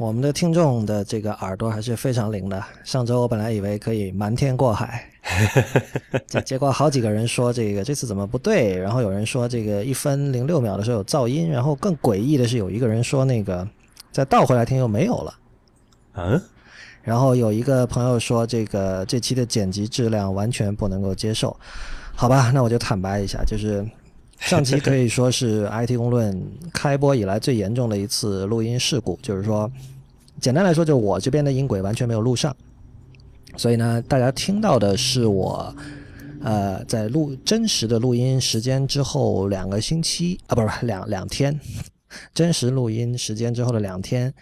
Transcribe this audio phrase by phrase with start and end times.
[0.00, 2.64] 我们的听众的这个耳朵还是非常灵的。
[2.84, 5.06] 上周我本来以为可以瞒天过海，
[6.26, 13.68] 结结果好几个人说这个这次怎么不对，然后有人说这个一分零六秒的时候有噪音，然后更诡异的是有一个人说那个
[14.10, 15.34] 再倒回来听又没有了。
[16.14, 16.40] 嗯，
[17.02, 21.54] 然后有一个朋友说这个这期的剪辑质量完全不能够接受。
[22.16, 23.86] 好吧，那我就坦白一下，就是
[24.48, 26.34] 上期可以说是 IT 公论
[26.72, 29.70] 开播以来最严重的一次录音事故，就是说，
[30.40, 32.56] 简单来说，就我这边的音轨完全没有录上，
[33.56, 35.76] 所以呢，大家听到的是我，
[36.42, 41.60] 呃，在录真实的录音时间之后两个星期啊，不是两两天，
[42.34, 44.32] 真实录音时间之后的两天，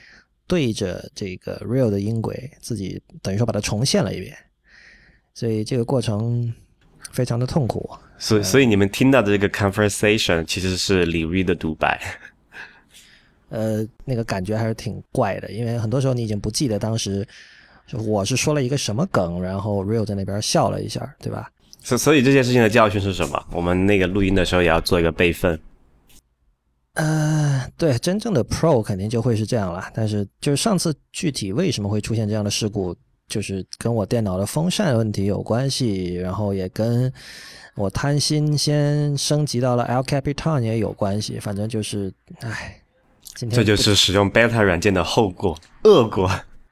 [0.46, 4.34] 对着这个 real 的音轨，自己等于说把它重现了一遍，
[5.34, 6.54] 所以这个过程。
[7.10, 12.00] 非常的痛苦，所以所以你们听到的这个 conversation 其实是李瑞的独白，
[13.48, 17.26] 呃，那个感觉还是挺怪的，因为很多时候你已经不记得当时
[17.92, 21.50] 我是说了一个什么梗，然后 real 在那边笑了一下，对吧？
[21.80, 23.46] 所所以这件事情的教训是什么？
[23.52, 25.58] 我们那个录音的时候也要做一个备份。
[26.94, 32.94] 呃，对，真正的 pro 肯定就会是这样了，但是就是上次具体为什么会出现这样的事故？
[33.28, 37.12] 就是跟我电脑的风扇问题有关系，然后也跟
[37.74, 41.38] 我贪心先升级到了 El Capitan 也有关系。
[41.38, 42.80] 反正就是，唉，
[43.34, 46.30] 今天这就是使用 Beta 软件的后果，恶果。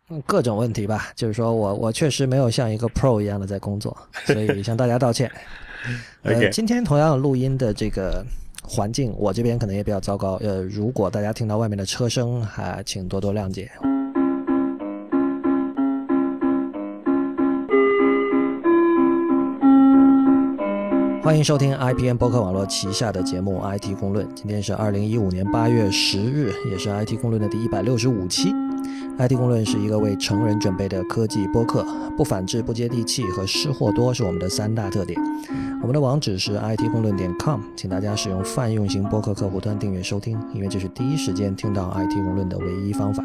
[0.09, 1.12] 嗯，各种问题吧。
[1.15, 5.31] 就是说我我确实没有像一个 Pro 一样的在工作，所以向大家道歉。
[6.23, 8.25] 呃，今天同样录音的这个
[8.62, 10.34] 环境，我这边可能也比较糟糕。
[10.43, 13.71] 呃，如果大家听到外面的车声，还请多多谅解。
[21.27, 24.24] 欢迎收听 IPN 播客网络旗下的节目《IT 公论》。
[24.32, 28.55] 今天是二零一五年八月十日，也是 IT 公论的第一百六十五期。
[29.19, 31.84] IT 公论是一个为成人准备的科技播客，
[32.16, 35.20] 不反制、不接地气和失货多是我们的三大特点。
[35.82, 43.25] 我们的网址是 IT 公论点 com，请大家使用泛用型播客客户端订阅收听，因为这是第一时间听到 IT 公论的唯一方法。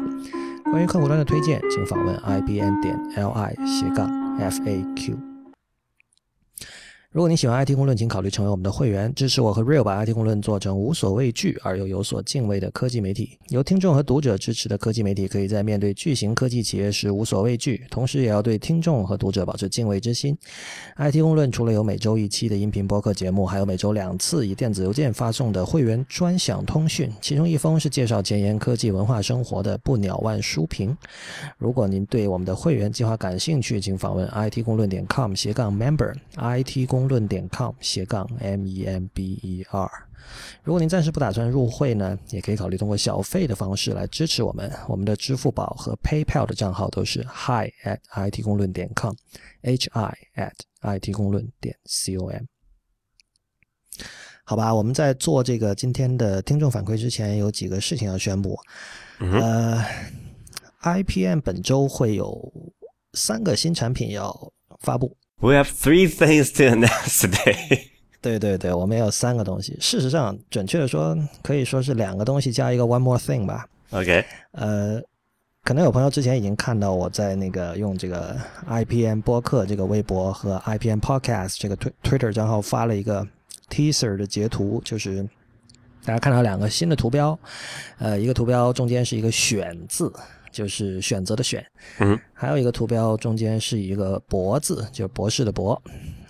[0.64, 4.10] 关于客户端的推荐，请访问 IPN 点 LI 斜杠
[4.40, 5.31] FAQ。
[7.12, 13.38] 如果你喜欢 IT 公论，请考虑成为我们的会员，支持我和 Real 把 IT 公论做成无所畏惧而又有所敬畏的科技媒体。
[13.50, 20.34] 由听众和读者支持的科技媒体，可以在面对巨型科技企业时无所畏惧，同时也要对听众和读者保持敬畏之心。
[20.96, 30.96] IT 公论除了有每周一期的音频播客节目，还有每周两次以电子邮件发送的会员专享通讯，其中一封是介绍前沿科技文化生活的不鸟万书评。
[31.58, 37.01] 如果您对我们的会员计划感兴趣，请访问 IT 公论点 com 斜杠 member IT 公。
[37.06, 39.90] 论点 com 斜杠 m e m b e r，
[40.62, 44.72] 如果您暂时不打算入会呢，也可以考虑通过小费的方式来支持我们。
[44.88, 47.98] 我们的支付宝和 PayPal 的账号都是 hi at
[48.30, 52.44] it 公论点 com，h i at it 公论点 c o m。
[54.44, 58.58] 好吧，我们在做这个今天的听众反馈之前，有几个事情要宣布。
[59.18, 59.82] 呃
[60.82, 62.52] ，IPM 本周会有
[63.12, 65.16] 三个新产品要发布。
[65.42, 67.88] We have three things to announce today.
[68.22, 69.76] 对对对，我们有三个东西。
[69.80, 73.66] 事实上，准确的说，可以说是两个东西加一个 one more thing 吧。
[73.90, 75.02] OK，呃，
[75.64, 78.38] 可能有朋友之前已经看到我在那个用这个
[78.68, 83.26] IPM 播客这个微博和 IPM Podcast 这个推 Twitter 账号发了一个
[83.68, 85.28] teaser 的截图，就是
[86.04, 87.36] 大家看到两个新的图标，
[87.98, 90.12] 呃，一个图标中间是一个选字。
[90.52, 91.64] 就是选择的选，
[91.98, 95.80] 嗯，还有一个图标中间是一个博字，就是博士的博。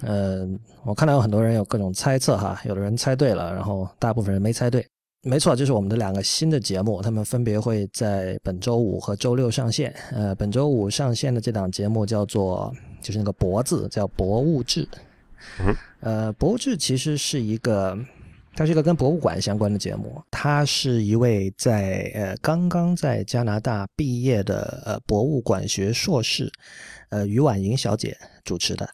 [0.02, 4.86] 嗯，我看到有很多人有各种猜测哈，有的人猜对了，然后大部分人没猜对。
[5.24, 9.94] 没错，这是我们的两个新的节目，他们分别会在本周五和周六上线。
[10.12, 14.88] 呃，本周五上线的这档节目叫做，就是那个博字，叫博物志。
[15.60, 17.98] 嗯，呃，博物志其实是一个。
[18.54, 26.52] 它是一个跟博物馆相关的节目，他是一位在呃刚刚在加拿大毕业的呃博物馆学硕士，
[27.08, 28.88] 呃于婉莹小姐主持的。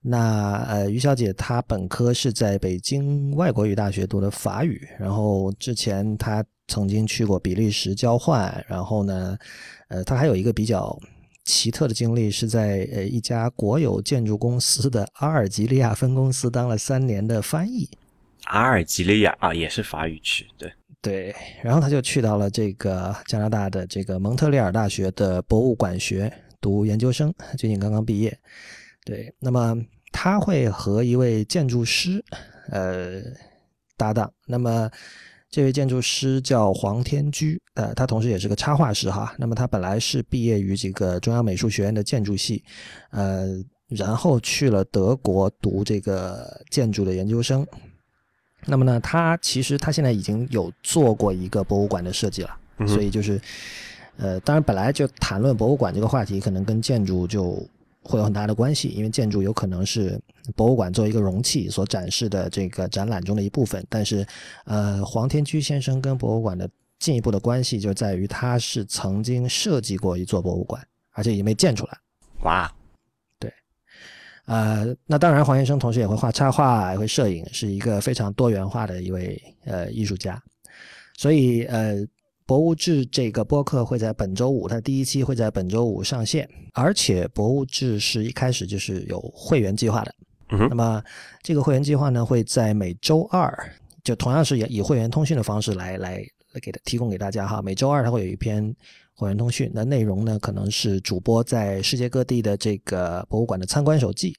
[0.00, 9.36] 那呃于小姐她本科是在北京外国语大学读的法语，然后之前她曾经去过比利时交换，然后呢，
[9.88, 10.96] 呃她还有一个比较
[11.44, 17.88] 奇特的经历，是在呃一家国有建筑公司的阿尔及利亚分公司当了三年的翻译。
[18.46, 21.34] 阿尔及利亚啊，也是法语区，对对。
[21.62, 28.36] 然后他就去到了这个加拿大的这个蒙特利尔大学的博物馆学读研究生，最近刚刚毕业。
[29.04, 29.76] 对，那么
[30.10, 32.24] 他会和一位建筑师
[32.70, 33.22] 呃
[33.96, 34.32] 搭档。
[34.46, 34.90] 那么
[35.48, 39.34] 这位建筑师叫黄天居，呃，他同时也是个插画师哈。
[39.38, 42.64] 那么他本来是毕业于这个中央美术学院的建筑系，
[43.10, 43.46] 呃，
[43.88, 47.66] 然后去了德国读这个建筑的研究生。
[48.64, 52.56] 那么呢，他其实他现在已经有做过一个博物馆的设计了，
[52.86, 53.40] 所以就是，
[54.16, 57.64] 呃，当然本来就谈论博物馆这个话题，可能跟建筑就
[58.02, 60.20] 会有很大的关系，因为建筑有可能是
[60.56, 63.84] 博物馆作为一个容器所展示的这个展览中的一部分。
[63.88, 64.26] 但是，
[64.64, 66.68] 呃，黄天驹先生跟博物馆的
[66.98, 71.98] 进一步的关系就在于，他是曾经设计过一座博物馆，而且已经被建出来。
[72.42, 72.72] 哇！
[74.46, 80.40] 呃，那当然，黄先生同时也会画插画，也会摄影，是一个非常多元化的一位呃艺术家。
[81.16, 81.96] 所以呃，
[82.46, 86.48] 博物志这个播客会在本周五，它第一期会在本周五上线。
[86.74, 90.14] 而且博物志是一开始就是有会员计划的。
[90.48, 91.02] 那么
[91.42, 93.52] 这个会员计划呢，会在每周二，
[94.04, 97.60] 就同样是以以会员通讯的方式来来来给他提供给大家哈。
[97.60, 98.74] 每周二它会有一篇。
[99.16, 100.38] 会员通讯，那内容呢？
[100.38, 104.36] 可能是主播在世界各地的这个博物馆的参观手记，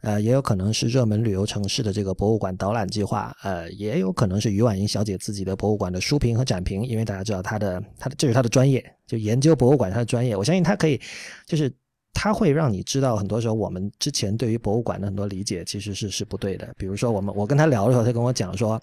[0.00, 6.84] 呃，也有可能是热门旅游城市的这个博物馆导览计划，呃，也有可能是于婉莹小姐自己的博物馆的书评和展评。
[6.84, 10.34] 因为大家知道她的，她的这是她的专业，就研究博物馆，她的专业。
[10.34, 11.00] 我相信她可以，
[11.46, 11.72] 就是
[12.12, 16.74] 她会让你知道，很多时候我们之前对于博物馆的很多理解其实是是不对的。
[16.76, 18.82] 比如说，我们我跟她聊的时候，她跟我讲说，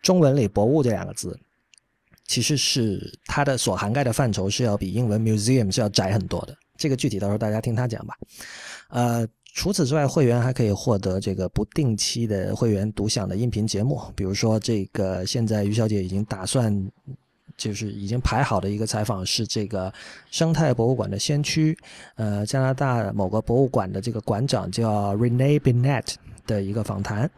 [0.00, 1.36] 中文里“博物”这两个字。
[2.26, 6.56] 其实是它的所涵盖的范畴是要比英文 museum 是要窄很多的。
[6.76, 8.16] 这个具体到时候大家听他讲吧。
[8.88, 16.74] 呃，除此之外，会员还可以获得这个不定期的会员独享的音频节目，比如说这个现在于小姐已经打算
[17.56, 19.92] 就是已经排好的一个采访是这个
[20.30, 21.76] 生态博物馆的先驱，
[22.16, 26.14] 呃，加拿大某个博物馆的这个馆长叫 Renee Binet。
[26.46, 27.30] 的一个访谈，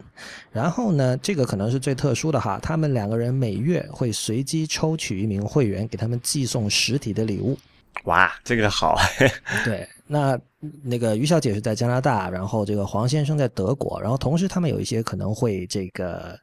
[0.51, 7.57] 然后呢，这个可能是最特殊的哈，他们两个人每月会随机抽取一名会员，给他们寄送实体的礼物。
[8.03, 8.97] 哇，这个好。
[9.65, 10.39] 对，那。
[10.81, 16.35] 那个于小姐是在加拿大，然后这个黄先生在德国，然后同时他们有一些可能会这个，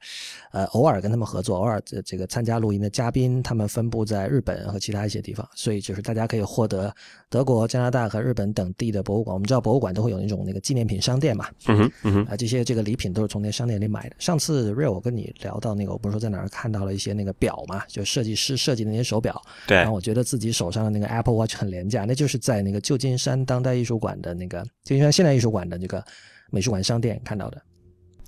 [0.52, 6.94] 呃，偶尔跟他们合作，偶尔这这个参加录音的嘉宾，他们分布在日本和其他一些地方，所以就是大家可以获得
[7.28, 9.34] 德国、加拿大和日本等地的博物馆。
[9.34, 14.14] 我们知道博物馆都会有那种那个纪念品商店嘛，嗯哼，嗯哼，啊，这些这个礼品都是从那商店里买的。
[14.20, 24.62] 上次 Real 我跟你聊到那个，我不是说在哪儿看到了一些那个表嘛，就设计师设计的那些手表，对，然后我觉得自己手上的那个 Apple Watch 很廉价，那就是在那个旧金山当代艺术馆的那个。
[24.84, 26.04] 就像现代艺术馆的这个
[26.50, 27.62] 美术馆商店看到的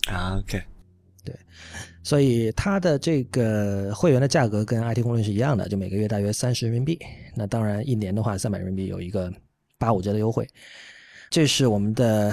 [0.09, 0.63] 啊，OK，
[1.25, 1.35] 对，
[2.03, 6.99] 所以它的这个会员的价格跟 IT 公论是一样的，就每个月大约三十人民币。
[7.35, 9.31] 那当然一年的话三百人民币有一个
[9.79, 10.49] 八五折的优惠。
[11.29, 12.33] 这是我们的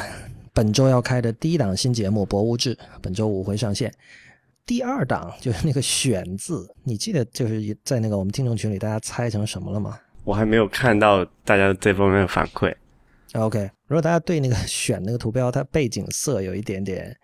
[0.54, 3.94] 本周要开的第一档新节目《博物志》，本周五会上线。
[4.66, 10.00] 第二档就是那个“选”字，你记得就是在那个我们听众群里大家猜成什么了吗？
[10.24, 12.74] 我还没有看到大家这方面的反馈。
[13.34, 17.16] OK，如果大家对那个 选那个图标它背景色有一点点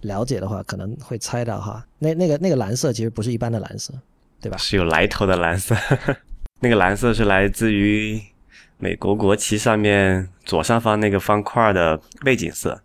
[0.00, 3.92] 了解的话，可能会猜到哈，那那个那个蓝色其实不是一般的蓝色，
[4.40, 4.56] 对吧？
[4.56, 5.76] 是有来头的蓝色，
[6.60, 8.20] 那个蓝色是来自于
[8.78, 12.80] 美国国旗上面左上方那个方块的背景色。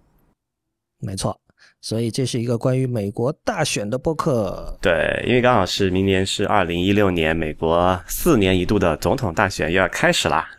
[0.99, 1.39] 没错，
[1.79, 4.77] 所以这是一个关于美国大选的播客。
[4.81, 10.49] 对，因为刚好是明年是二零一六年，美国四年一度的总统大选又要开始啦。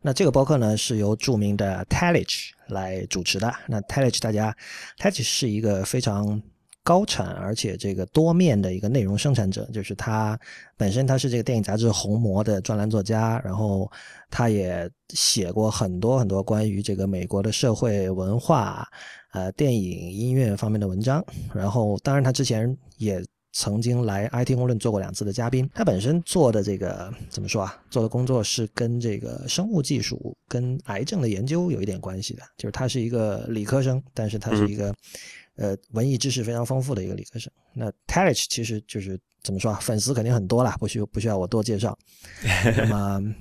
[0.00, 3.52] 那这个播客呢，是由著名的 Telich 来主持的。
[3.66, 4.56] 那 Telich 大家
[4.98, 6.40] ，Telich 是一个非常
[6.82, 9.68] 高产而且这个多面的一个内容生产者。
[9.72, 10.38] 就是他
[10.76, 13.90] 本身他是这个电影杂志《红魔》的专栏作家，然后
[14.30, 18.88] 他也写过很多很多关于这个美国的社会文化、
[19.32, 21.24] 呃电影音乐方面的文章。
[21.52, 23.22] 然后当然他之前也。
[23.58, 27.76] 曾经来 IT 公论做过两次的嘉宾，他本身做的这个怎么说啊？
[27.90, 32.42] 做的工作是跟这个生物技术、跟癌症的研究有一点关系的。
[32.56, 34.94] 就是他是一个理科生，但是他是一个
[35.56, 37.52] 呃文艺知识非常丰富的一个理科生。
[37.74, 39.78] 那 Talich 其实就是怎么说啊？
[39.82, 41.98] 粉丝肯定很多啦，不需不需要我多介绍。
[42.76, 43.34] 那么，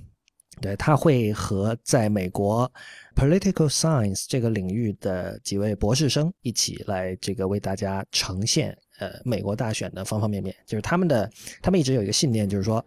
[0.62, 2.72] 对他会和在美国
[3.16, 8.76] political science 这个领域的几位博士生一起来这个为大家呈现。
[9.00, 11.30] 呃，美国大选的方方面面，就是他们的，
[11.62, 12.84] 他们一直有一个信念，就是说，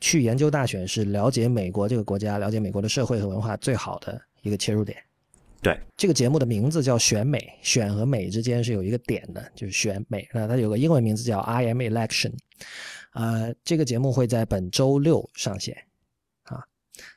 [0.00, 4.96] 去研究大选是了解美国这个国家、了解美国的社会和文化最好的一个切入点。
[5.60, 10.28] 对，这个节目的名字叫“选美”，选和美之间是有一个点的，就是选美。
[10.32, 12.32] 那它有个英文名字叫 “I am election”。
[13.12, 15.76] 呃，这个节目会在本周六上线。
[16.44, 16.62] 啊，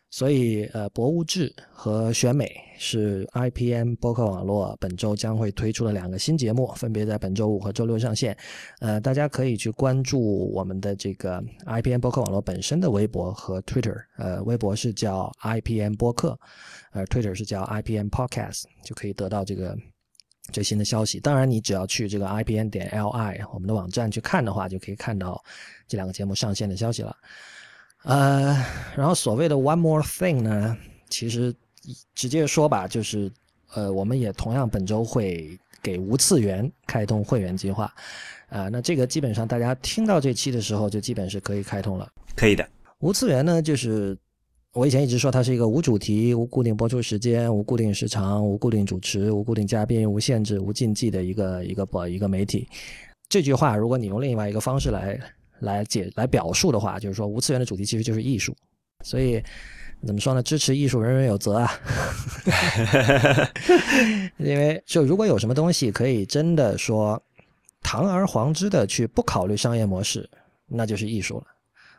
[0.10, 2.52] 所以，呃，博物志和选美
[2.84, 8.36] 是 IPM 播客网络本周将会推出的两个新节目，分别在本周五和周六上线。
[8.80, 13.96] 呃，大家可以去关注我们的这个 IPM 播客网络本身的微博和 Twitter。
[14.18, 16.36] 呃，微博是叫 IPM 播客，
[16.94, 19.78] 呃，Twitter 是叫 IPM Podcast，就可以得到这个
[20.52, 21.20] 最新的消息。
[21.20, 25.40] 当然，你只要去这个 IPN 点 LI 我们的网站去看的话，就可以看到
[25.88, 27.16] 这两个节目上线的消息了。
[28.06, 28.58] 呃，
[28.98, 30.76] 然后所谓的 one more thing 呢，
[31.10, 31.54] 其实
[32.14, 33.32] 直接说吧，就是
[33.74, 37.94] 呃，我们也同样本周会给无次元开通会员计划，
[38.50, 42.08] 啊，那这个基本上大家听到这期的时候，就基本是可以开通了。
[42.36, 42.68] 可以的。
[43.00, 44.18] 无次元呢，就是
[44.74, 52.68] 我以前一直说它是一个无主题、无固定播出时间、无固定时长、无固定主持、无固定嘉宾、无限制、无禁忌的一个一个播一个媒体。
[53.30, 55.20] 这句话，如果你用另外一个方式来。
[55.62, 58.52] 来解来表述的话，就是说无次元的主题其实就是艺术，
[59.04, 59.40] 所以
[60.06, 60.42] 怎么说呢？
[60.42, 61.72] 支持艺术，人人有责啊。
[64.38, 67.22] 因为就如果有什么东西可以真的说
[67.82, 70.30] 堂而皇之的去不考虑商业模式，
[70.68, 71.46] 那就是艺术了。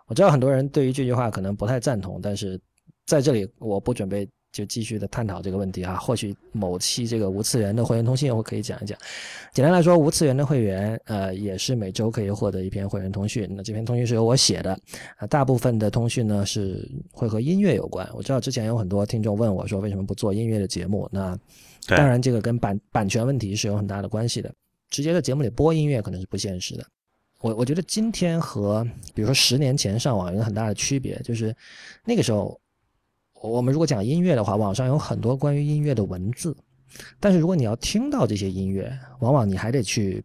[0.07, 2.61] 我知道很多人对于这句话可能不太赞同，但是
[3.07, 4.29] 在这里我不准备。
[4.53, 8.99] 就继续的探讨这个问题啊，或许某期这个无次元的会员通讯我可以讲一讲。
[9.53, 13.49] 简单来说，无次元的会员呃也是每周可以获得一篇会员通讯。
[13.57, 14.79] 那这篇通讯是由我写的
[15.17, 18.07] 啊，大部分的通讯呢是会和音乐有关。
[18.15, 21.09] 我知道之前有很多听众问我说为什么不做音乐的节目？
[21.11, 21.37] 那
[21.87, 24.53] 当然这个跟版版权问题是有很大的关系的。
[24.91, 26.85] 直接在节目里播音乐可能是不现实的。
[27.41, 31.57] 我我觉得今天和比如说十年前上网有个很大的区别，就是
[32.05, 32.61] 那个时候。
[33.43, 36.57] 我们如果讲音乐的话，网上有很多关于音乐的文字，
[37.19, 40.25] 但是如果你要听到这些音乐，往往你还得去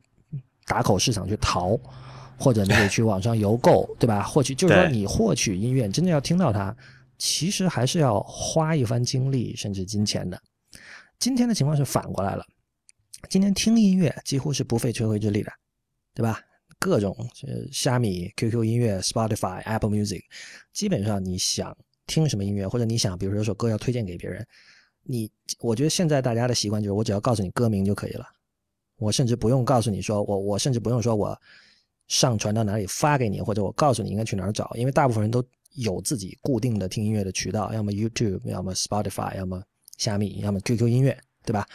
[0.68, 1.80] 打口市场去淘，
[2.38, 4.22] 或者你得去网上邮购， 对吧？
[4.22, 6.76] 获取就是说你获取音乐，真正要听到它，
[7.18, 10.40] 其实还是要花一番精力甚至金钱的。
[11.18, 12.46] 今天的情况是反过来了，
[13.30, 15.52] 今天听音乐几乎是不费吹灰之力的，
[16.14, 16.40] 对吧？
[16.78, 17.16] 各种
[17.72, 20.22] 虾米、QQ 音乐、Spotify、Apple Music，
[20.72, 21.76] 基本上你想。
[22.08, 24.46] 听什么音乐，或者你想，比如说有首歌要推荐给别人，
[25.04, 28.26] 你我觉得现在大家的习惯就是，我只要告诉你歌名就可以了，
[28.98, 31.40] 我甚至不用告诉你说，我我甚至不用说我
[32.08, 35.44] 上传到哪里发给你，或者我告诉你应该去哪儿找，因为大部分人都
[35.76, 39.62] 有自己固定的听音乐的渠道，要么 YouTube，要么 Spotify，要么
[39.98, 41.68] 虾米，要么 QQ 音乐，对吧？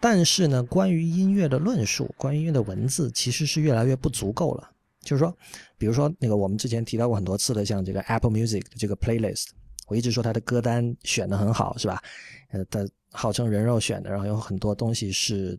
[0.00, 4.70] 但是呢，关于音乐的论述，关于音乐的文字，其实是越来越不足够了。
[5.00, 5.36] 就是说，
[5.76, 9.48] 比如说那个我们之前提到过很多次的，像这个 Apple Music 这个 Playlist。
[9.86, 12.02] 我一直说他的歌单选的很好，是吧？
[12.50, 15.58] 呃，他号称人肉选的，然后有很多东西是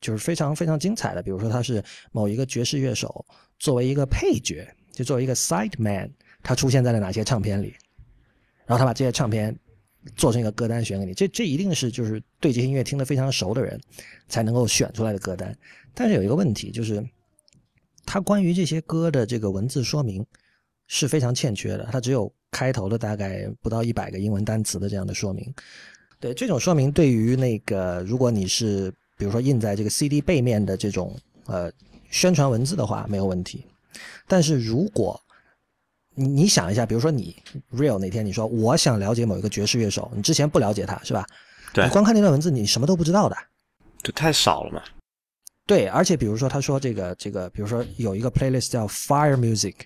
[0.00, 1.22] 就是非常非常精彩的。
[1.22, 1.82] 比如说，他是
[2.12, 3.24] 某一个爵士乐手
[3.58, 6.10] 作为一个配角，就作为一个 side man，
[6.42, 7.74] 他出现在了哪些唱片里，
[8.66, 9.56] 然后他把这些唱片
[10.16, 11.12] 做成一个歌单选给你。
[11.12, 13.80] 这这一定是就是对这些音乐听得非常熟的人
[14.28, 15.56] 才能够选出来的歌单。
[15.94, 17.04] 但是有一个问题就是，
[18.06, 20.24] 他关于这些歌的这个文字说明
[20.90, 22.30] 是非常欠缺的，它只有。
[22.52, 25.54] 开头的大概不到一百个英文单词的这样的说明，
[26.18, 31.16] 对这种说明，对于那个如果你是比如说印在这个 CD 背面的这种
[31.46, 31.70] 呃
[32.10, 33.64] 宣传文字的话，没有问题。
[34.26, 35.18] 但是如果
[36.16, 37.36] 你你想一下，比如说你
[37.72, 41.24] Real 那天你说我想了解某一个爵士乐手，你之前不了解他是吧？
[41.72, 43.36] 对，你光看那段文字，你什么都不知道的，
[44.02, 44.82] 就太少了嘛。
[45.66, 49.76] 对，而且比如说他说这个这个，比如说有一个 playlist 叫 Fire Music。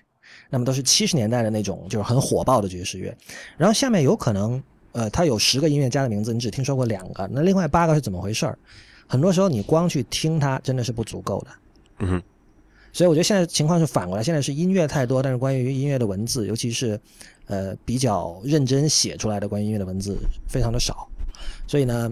[0.49, 3.15] 那么都是七十年代的那种，就是很火爆的爵士乐。
[3.57, 4.61] 然后下面有可能，
[4.91, 8.57] 呃，他有十个音乐家的名字，你只听说过两个，那另外八个是怎么回事儿？
[9.07, 11.47] 很多时候你光去听它真的是不足够的。
[11.99, 12.23] 嗯哼。
[12.93, 16.99] 所以我觉得现在情况是反过来，现在是音乐太多，但是关于音乐的文字，尤其是
[17.47, 21.07] 呃比较认真写出来的关于音乐的文字非常的少。
[21.67, 22.11] 所以呢。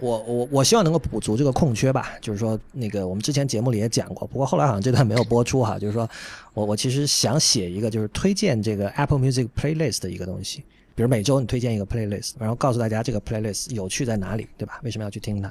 [0.00, 5.78] 我我我希望能够补足这个空缺吧，就是说那个我们之前节目里也讲过，不过后来好像这段没有播出哈。
[5.78, 6.08] 就是说
[6.54, 10.64] 我我其实想写一个就是推荐这个 Apple Music Playlist 的一个东西，
[10.94, 14.80] 比如每周你推荐一个 Playlist，然后告诉大家这个 Playlist 有趣在哪里，对吧？
[14.82, 15.48] 为什么要去听它？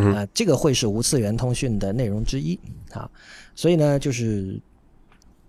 [0.00, 2.58] 啊，这个会是无次元通讯的内容之一
[2.92, 3.10] 啊。
[3.54, 4.58] 所以呢，就是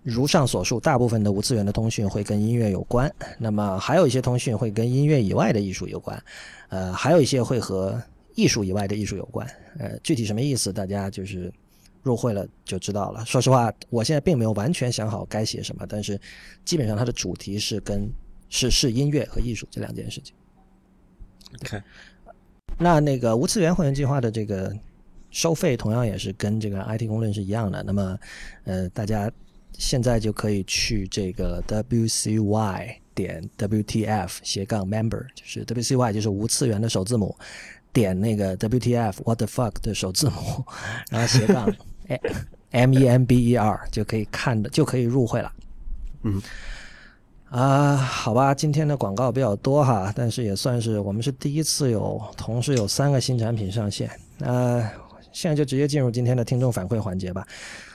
[0.02, 6.22] 如上所述，大部分的无次元的通讯会跟音乐有关，那么还有一些通讯会跟音乐以外的艺术有关，
[6.68, 8.02] 呃，还有一些会和
[8.34, 9.46] 艺术以外的艺术有关，
[9.78, 11.52] 呃，具体什么意思，大家就是
[12.02, 13.24] 入会了就知道了。
[13.24, 16.20] 说实话，我现在并没有完全想好该写什么，但是
[16.64, 18.10] 基本上它的主题是跟
[18.48, 20.34] 是是音乐和艺术这两件事情。
[21.62, 21.80] OK，
[22.78, 24.76] 那那个无次元会员计划的这个
[25.30, 27.82] 收费同样也是跟这个 IT 公论是一样的。
[27.82, 28.18] 那么，
[28.64, 29.30] 呃，大家
[29.72, 37.36] 现在就可以去这个 WCY 点 WTF 斜杠 member，就是 WCY 就是无次元的首字母，
[37.94, 40.62] 点那个 WTF What the fuck 的首字母，
[41.08, 41.72] 然后斜杠
[42.72, 45.52] M E M B E R 就可以看的就可以入会了。
[46.24, 46.42] 嗯，
[47.50, 54.10] 啊，好吧，今天的广告比较多哈，但是也算是我们是第一次有同时有三个新产品上线。
[54.38, 54.80] 那
[55.32, 57.46] 现在就直接进入今天的听众反馈环节吧。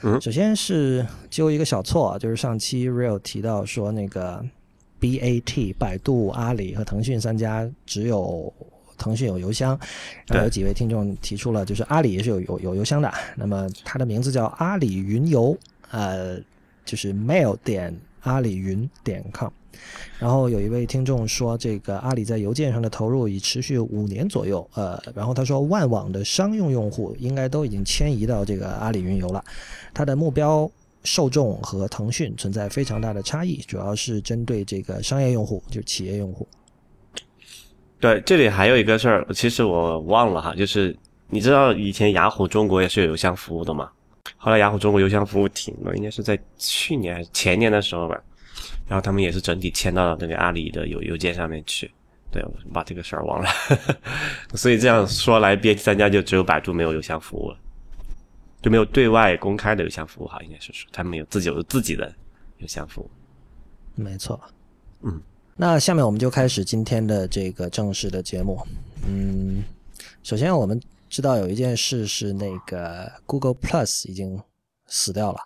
[0.04, 4.44] 嗯首先是揪一个小错，就是上期 Real 提到说那个
[5.02, 8.54] BAT 百度、阿里和腾讯三家只有
[9.00, 9.80] 腾讯有邮箱，
[10.28, 15.58] 然后有几位听众提出了，就是阿里也是有有有邮箱的，那么它的名字叫阿里云邮，
[15.90, 16.38] 呃，
[16.86, 17.92] 就是 mail 点
[18.22, 19.50] 阿里云点 com。
[20.20, 29.42] 然后有一位听众说，这个阿里在邮件上的投入已持续五年左右，呃，然后他说万网的商用用户应该都已经迁移到这个阿里云邮了，
[29.94, 30.70] 它的目标
[31.06, 36.46] 受众和腾讯存在非常大的差异，主要是针对这个商业用户，就是企业用户。
[38.00, 40.96] 对，这里还有一个事儿，其实我忘了哈，就是
[41.28, 43.92] 你知道以前雅虎中国也是有邮箱服务的嘛，
[44.38, 48.20] 后来雅虎中国邮箱服务停了，应该是在去年还是前年的时候吧，
[48.88, 51.92] 然后他们也是整体迁到了那个阿里的邮邮件上面去。
[52.32, 53.50] 对，我把这个事儿忘了，
[54.54, 57.58] 所以这样说来，BAT 三家就只有百度没有邮箱服务了，
[58.62, 62.14] 就没有对外公开的邮箱服务哈，应该是说他们有自己有自己的
[62.60, 63.10] 邮箱服务。
[63.96, 64.40] 没错，
[65.02, 65.20] 嗯，
[65.62, 68.58] 那下面我们就开始今天的这个正式的节目。
[69.06, 69.62] 嗯，
[70.24, 74.42] 首先我们知道有一件事是那个 Google Plus 已经
[74.88, 75.40] 死掉了。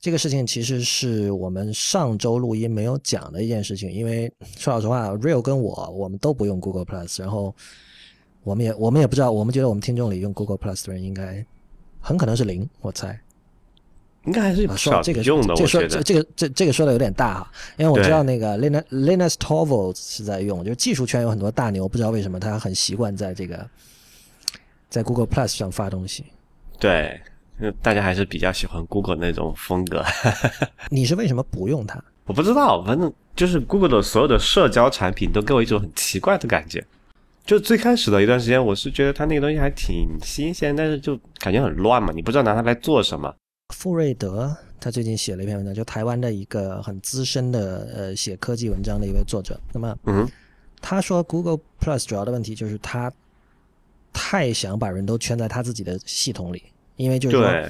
[0.00, 7.54] 这个事情其实是我们上周录音没有讲的一件事情，因为说老实话，Real 跟我我们都不用 Google Plus，然后
[8.44, 11.44] 我们也我们也不知道，我们觉得我们听众里用 Google Plus 的人应该
[12.00, 13.20] 很可能是零，我猜。
[14.26, 15.88] 应该还是啊，不少说这个用的，这我觉得。
[15.88, 23.66] 说这这个这这个说的有点大哈，因为我知道那个 Linus Linus Torvalds 是在用，就是技术圈有很多大牛，不知道为什么他很习惯在这个
[24.88, 26.24] 在 Google Plus 上发东西。
[26.78, 27.20] 对，
[27.82, 30.04] 大家还是比较喜欢 Google 那种风格。
[30.90, 32.02] 你是为什么不用它？
[32.26, 36.82] 我不知道，反正就是 Google 的所有的社交产品都给我一种很奇怪的感觉。
[37.44, 43.34] 就最开始的一段时间，我是觉得它那个东西还挺新鲜，但是就感觉很乱嘛，你不知道拿它来做什么。
[43.74, 49.60] 傅瑞德他最近写了一篇文章，就台湾的一个很资深的呃写科技文章的一位作者。
[49.72, 50.26] 那么嗯，
[50.80, 53.12] 他说 Google Plus 主要的问题就是他
[54.12, 56.62] 太想把人都圈在他自己的系统里，
[56.96, 57.68] 因为就是说，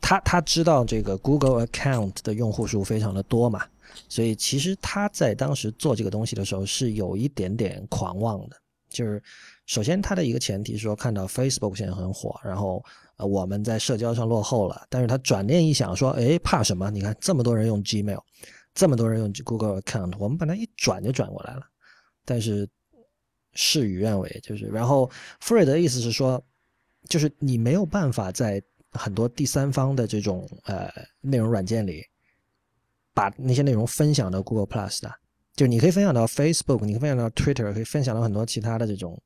[0.00, 3.64] 他他知道这个 Google Account 的用户数非常的多嘛，
[4.08, 8.56] 所以其实他在当时做这个东西的时候是有一点点狂妄的。
[8.88, 9.22] 就是
[9.66, 12.82] 首先他的一个前提是说看到 Facebook 现在很火，然后
[13.16, 16.90] 呃我们在社交上落后了，但是他转念一想说，哎怕什么？
[16.90, 18.20] 你看这么多人用 Gmail，
[18.74, 21.62] 这么多人用 Google Account，我们把它一转就转过来了。
[22.24, 22.68] 但是
[23.54, 26.42] 事与愿违，就是然后富瑞德的意思是说，
[27.08, 32.04] 就是你没有办法在很多第三方的这种呃内容软件里，
[33.14, 35.10] 把那些内容分享到 Google Plus 的，
[35.54, 39.18] 就你可以分享到 Facebook，你可以分享到 Twitter，可以分享到很多其他的这种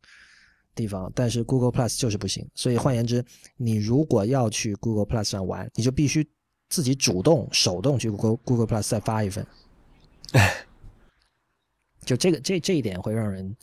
[0.81, 2.49] 地方，但是 Google Plus 就是不行。
[2.55, 3.25] 所以换言之，
[3.57, 6.27] 你如果要去 Google Plus 上玩，你就必须
[6.69, 9.47] 自己主动手动去 Google Google Plus 再发一份。
[12.05, 13.55] 就这个这这一点会让人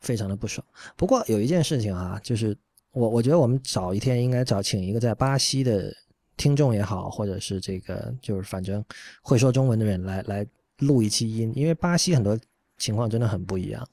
[0.00, 0.64] 非常的不爽。
[0.96, 2.56] 不过有一件事情啊，就是
[2.92, 5.92] 我我觉得我们找一天应该找请一个在巴西的
[6.36, 8.84] 听众也好，或者是这个就是反正
[9.22, 10.46] 会说中文的人来来
[10.78, 12.38] 录一期音，因为巴西很多
[12.76, 13.88] 情况真的很不一样。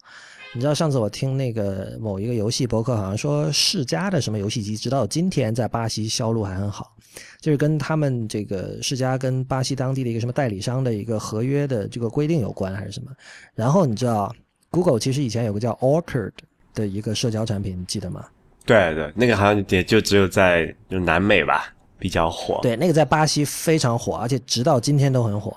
[0.56, 6.96] 你知道上次我听那个某一个游戏博客，好像说世嘉的什么游戏机，直到今天在巴西销路还很好，
[7.42, 13.12] 就是跟他们这个世嘉跟巴西当地的一个什么代理商的一个合约的这个规定有关还是什么。
[13.54, 14.34] 然后你知道
[14.70, 16.32] ，Google 其实以前有个叫 Orchard
[16.74, 18.26] 的一个社交产品，你记得吗？
[18.66, 21.68] 对对，那个好像也就只有在就南美吧
[22.00, 22.62] 比较火。
[22.62, 25.54] 对，那个在巴西非常火，而且直到今天都很火。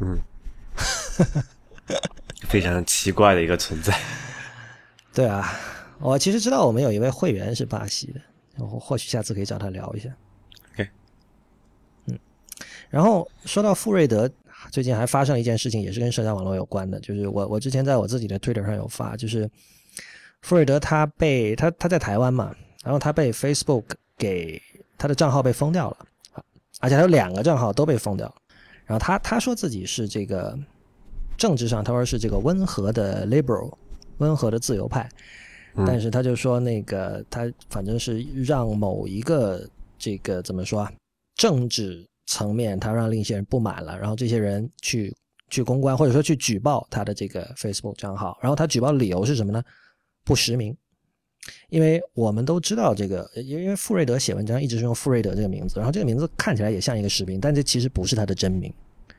[0.00, 0.18] 嗯，
[2.54, 3.92] 非常奇怪的一个存在。
[5.12, 5.58] 对啊，
[5.98, 8.20] 我其实知道我们有一位会员是巴西的，
[8.58, 10.08] 我或许下次可以找他聊一下。
[10.72, 10.88] OK
[12.06, 12.16] 嗯，
[12.90, 14.30] 然后说到富瑞德，
[14.70, 19.50] 最近还发生了一件事情，也是跟社交网络有关的，就是我我之前在我自己的 Twitter 上有发，就是
[20.42, 23.86] 富瑞德他被他他在台湾嘛，然后他被 Facebook
[24.16, 24.62] 给
[24.96, 26.06] 他的账号被封掉了，
[26.78, 28.34] 而且他有两个账号都被封掉了，
[28.84, 30.56] 然后他他说自己是这个
[31.36, 33.72] 政治上他说是这个温和的 liberal。
[34.18, 35.08] 温和的自由派，
[35.74, 39.68] 嗯但是他就说那个他反正是让某一个
[39.98, 40.92] 这个怎么说啊，
[41.34, 45.12] 政治层面他让另一些人不满了，然后这些人去
[45.50, 48.38] 去公关，或者说去举报他的这个 Facebook 账号。
[48.40, 49.60] 然后他举报的理由是什么呢？
[50.24, 50.74] 不实名。
[51.68, 58.72] 因为我们都知道这个，因为富瑞德写文章一直是用富瑞德这个名字，然后这个名字看起来也像一个实名，但这其实不是他的真名。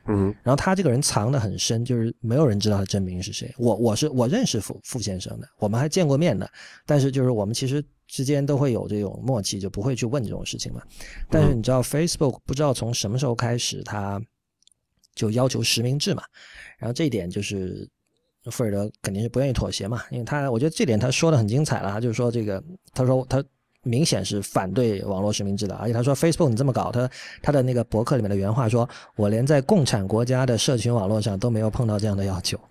[0.08, 3.54] 嗯，然后他这个人藏得很深，就是没有人知道他真名是谁。
[3.58, 6.50] 我我是我认识傅傅先生的，我们还见过面的，
[6.84, 10.82] 但是就是我们其实之间都会有这种默契，就不会去问这种事情嘛。
[11.30, 14.20] 但是你知道，Facebook 不知道从什么时候开始，他
[15.14, 16.22] 就要求实名制嘛，
[16.78, 17.88] 然后这一点就是。
[18.48, 22.62] 富尔德肯定是不愿意妥协嘛，因为他我觉得这点他说的很精彩了，就是说这个，
[22.94, 23.42] 他说他
[23.86, 27.08] 明显是反对网络实名制的，而且他说 Facebook 你这么搞，他
[27.40, 32.58] 他的那个博客里面的原话说，我连在共产国家的社群网络上都没有碰到这样的要求。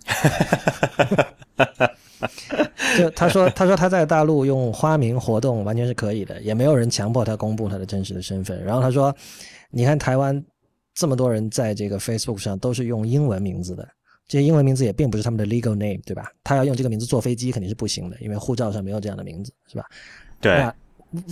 [2.97, 8.63] 就他说他说他在大陆用花名活动完全是可以的，也没有人强迫他公布他的真实的身份。
[8.63, 9.13] 然后他说，
[9.69, 10.43] 你看台湾
[10.93, 13.87] 这么多人在这个 Facebook 上都是用英文名字的。
[14.27, 16.31] 这些英文名字也并不是他们的 legal name，对吧？
[16.43, 19.85] 他要用这个名字坐飞机肯定是不行的，因为护照上没有这样的名字，是吧？
[20.41, 20.51] 对。
[20.53, 20.73] 那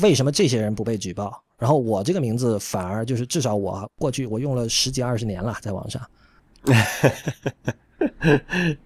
[0.01, 1.43] 为什么这些人不被举报？
[1.57, 6.01] 然后我这个名字反而就是至少我过去我用了十几二十年了，在网上。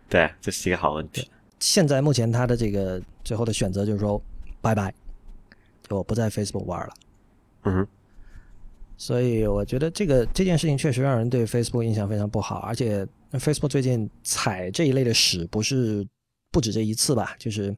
[0.10, 1.29] 对，这是一个好问题。
[1.60, 4.21] 现在目前他的这个最后的选择就是说
[4.62, 4.93] 拜拜，
[5.88, 6.93] 就我不在 Facebook 玩了。
[7.63, 7.88] 嗯。
[8.97, 13.07] 所以我觉得这个这件事情确实让人对 Facebook 印象非常不好，而且。
[13.33, 16.07] Facebook 最近踩这一类的屎不是
[16.49, 17.36] 不止这一次吧？
[17.38, 17.75] 就是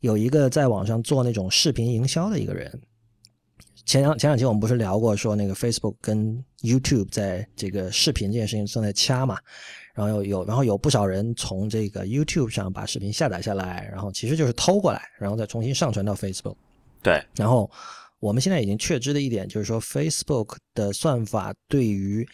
[0.00, 2.80] 有一个在网上做那种视频营销的一个人。
[3.86, 9.36] 前两前两期我们不是聊过，说那个 Facebook 跟 YouTube 在这个视频这件事情正在掐嘛？
[9.94, 16.56] 然后有有然后有不少人从这个 YouTube 上把视频下载下来，然后其实就是偷过来，然后再重新上传到 Facebook。
[17.02, 17.20] 对。
[17.34, 17.68] 然后
[18.20, 22.26] 我们现在已经确知的一点就是说，Facebook 的算法对于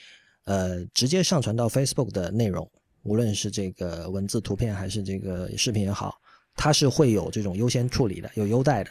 [0.45, 2.69] 呃，直接上传到 Facebook 的内容，
[3.05, 6.15] 无论是这个文字、图片还是这个视频也好，
[6.57, 8.91] 它是会有这种优先处理的，有优待的。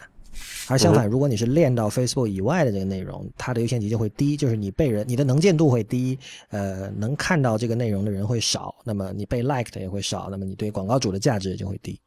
[0.68, 6.18] 而相反，如果你是练到 Facebook 以外的这个内容，它的优先级就会低，就是你被人，你的能见度会低，
[6.50, 12.00] 呃，能看到这个内容的人会少，那么你被 like 的也会少，那么你对广告主的价值也就会低。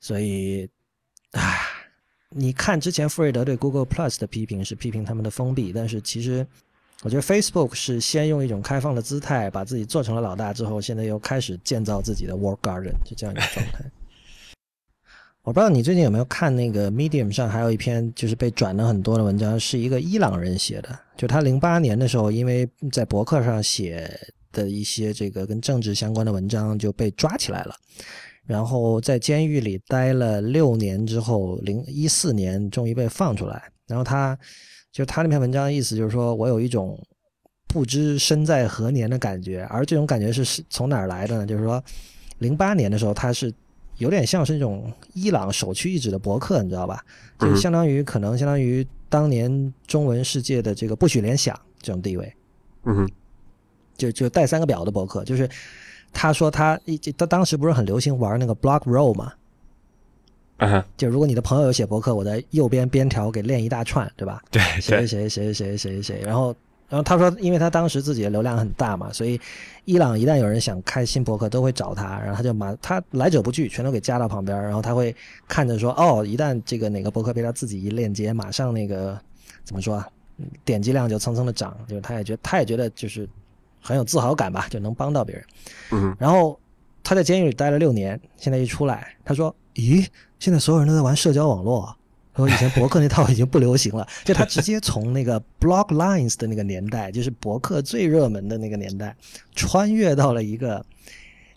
[0.00, 0.68] 所以，
[1.32, 1.56] 啊，
[2.30, 6.46] 你看之前富瑞德对 Google Plus 的批评是批评他们的封闭，但是其实。
[7.02, 13.90] 我觉得 Facebook 是先用一种开放的姿态把自己做成了老大，之后现在又开始建造自己的 Work Garden，就这样一个状态。
[15.42, 24.10] 我不知道你最近有没有看那个 Medium 上还有一篇就是被转了很多的文章，是一个伊朗人写的，就他零八年的时候因为在博客上写
[24.52, 27.74] 的一些这个跟政治相关的文章就被抓起来了，
[28.44, 34.38] 然后在监狱里待了六年之后，零一四年终于被放出来，然后他。
[34.92, 37.00] 就他那篇文章的意思就是说，我有一种
[37.68, 41.46] 不知身在何年的感觉，而这种感觉是是从哪儿来的呢？
[41.46, 41.80] 就是说，
[42.38, 43.54] 零八年的时候，他是
[44.00, 47.04] 有点像是那种伊朗首屈一指的博客，你知道吧？
[47.38, 52.32] 就相当于可能相当于当年中文世界的这个不许联想这种地位。
[52.84, 53.10] 嗯哼，
[53.96, 55.48] 就就带三个表的博客，就是
[56.12, 59.32] 他说他一他当时不是很流行玩那个 Block Roll 嘛？
[60.96, 64.42] 就如果你的朋友有写博客，我在右边边条给练一大串，对吧？
[64.50, 66.54] 对，谁谁谁谁谁谁谁，然后
[66.90, 69.40] 然后他说，因为他当时自己的流量很大嘛，所以
[69.84, 75.14] 伊朗一旦有人想开新博客，都会找他，然后他就马他来者不拒，全都给加到旁边，然后他会
[75.48, 79.18] 看着说，哦，一旦这个哪个博客被他自己一链接，马上那个
[79.64, 80.08] 怎么说啊，
[80.66, 83.26] 点击量就蹭蹭的涨，就是他也觉得他也觉得就是
[83.80, 85.44] 很有自豪感吧，就能帮到别人。
[85.92, 86.58] 嗯，然后
[87.02, 90.06] 他在监狱里待了六年，现在一出来，他说，咦？
[90.40, 91.94] 现在所有人都在玩社交网络，
[92.32, 94.06] 然后以前博客那套已经不流行了。
[94.24, 99.16] 就他直接从那个 Blog Lines 的那个年代，就是博客最热门的那个年代，
[99.54, 100.84] 穿越到了一个，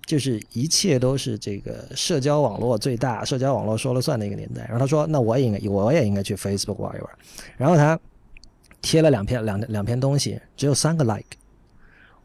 [0.05, 4.63] 就是一切都是这个社交网络最大、社交网络说了算的一个年代。
[4.63, 7.09] 然后他说：“那我也应该，我也应该去 Facebook 玩一玩。”
[7.57, 7.99] 然后他
[8.81, 11.37] 贴了两篇两两篇东西，只有三个 like。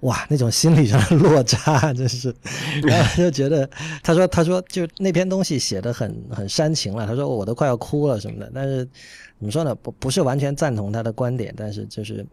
[0.00, 2.34] 哇，那种心理上的落差真是，
[2.84, 3.68] 然后就觉得，
[4.02, 8.50] 他说，他说，就那篇东西写的很很煽情了，他说我都快要哭了什么的。
[8.54, 8.84] 但是
[9.38, 9.74] 怎么说呢？
[9.74, 12.24] 不不是完全赞同他的观点，但是就是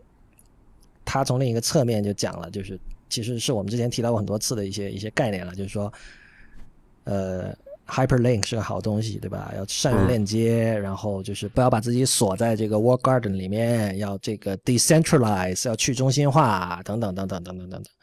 [1.04, 5.92] 他从另一个侧面就讲了，就是其实是我们之前提到过很多次的一些一些概念了，就是说，
[7.06, 7.56] 呃。
[7.88, 9.54] Hyperlink 是个好东西，对吧？
[9.56, 17.94] 要善于链接，然后就是不要把自己锁在这个 Wall Garden 里面，要这个 decentralize，要去中心化，等等等等等等等等。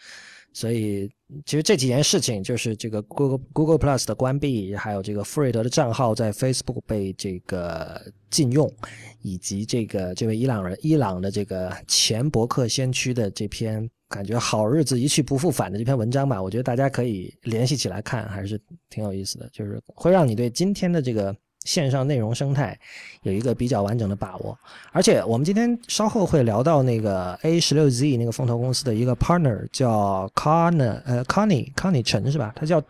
[0.54, 1.10] 所以
[1.46, 7.98] 其实这几件事情，就是这个 Google Google Plus 的关闭，还有这个富瑞德的账号在 Facebook 被这个
[8.30, 8.70] 禁用，
[9.22, 21.34] 以及这个这位伊朗人伊朗的这个前博客先驱的这篇感觉好日子一去不复返的这篇文章吧，我觉得大家可以联系起来看，还是挺有意思的，就是会让你对今天的这个。
[21.64, 22.76] 线上内容生态
[23.22, 24.58] 有一个比较完整的把握，
[24.90, 32.52] 而且我们今天稍后会聊到那个 A 十六 Z 那个风投公司的一个 partner 叫 Conner 呃 Connie Connie 陈是吧？
[32.56, 32.82] 他叫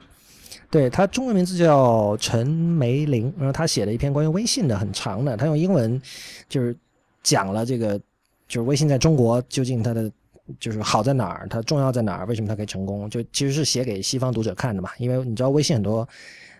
[0.71, 6.01] 对他中文名字叫陈梅玲，然后他写了一篇关于微信的很长的，他用英文
[6.49, 6.75] 就是
[7.23, 7.99] 讲了这个
[8.49, 10.11] 就是微信在中国究竟它的
[10.61, 13.09] 就是好在哪儿，它重要在哪儿，为什么它可以成功？
[13.11, 16.09] 就其实是写给西方读者看的嘛，因为你知道微信很多。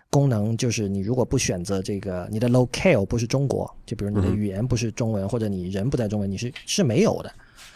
[0.09, 7.33] 功能就是你如果不选择这个，你的 locale 不是中国，就比如你的语言不是中文，或者你人不在中文，你是是没有的。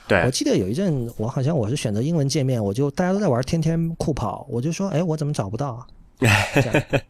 [0.08, 5.88] 对，我记得有一阵，我好像我是选择英文界面，我就大家都在玩天天酷跑，我就说，哎，我怎么找不到啊？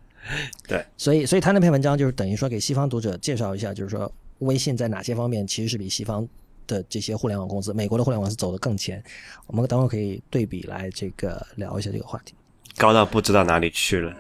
[0.66, 6.26] 对，所以所以他那篇文章就是等于说给西方读者介绍一下，就是说微信在哪些方面其实是比西方
[6.68, 9.04] 的这些互联网公司，美国的互联网是走得更前。
[9.48, 12.36] 我们等会可以对比来这个聊一下这个话题。
[12.78, 14.14] 高到不知道哪里去了。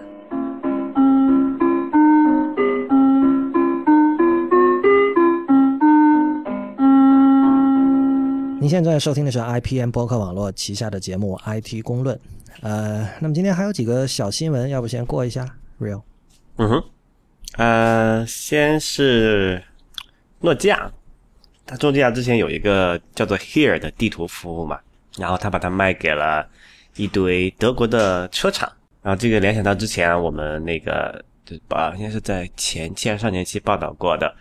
[8.60, 12.16] 您现在收听的是 IPM 播客网络旗下的节目《IT 公论》。
[12.62, 15.46] 呃，那么今天还有几个小新闻，要不先过一下
[15.80, 16.02] ？Real，
[16.58, 16.84] 嗯哼，
[17.58, 19.64] 呃，先是
[20.42, 20.92] 诺基亚，
[21.68, 24.80] 它诺基亚之前有一个叫做 Here 的地图服务嘛，
[25.18, 26.48] 然后他把它卖给了
[26.96, 28.72] 一堆德国的车厂，
[29.04, 31.22] 然后这个联想到之前我们那个
[31.68, 34.34] 把应该是在前期还是上年期报道过的，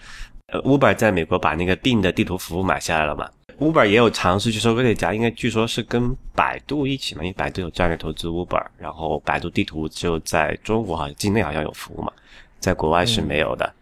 [0.52, 3.28] 呃，Uber 在美国把那个 Bing 的地图服务买下来了嘛。
[3.58, 12.12] Uber 也有尝试去收购这家，应该据说是跟百度一起嘛，因为百度有战略投资 Uber，然后百度地图就在中国好像境内好像有服务嘛，
[12.60, 13.74] 在国外是没有的，嗯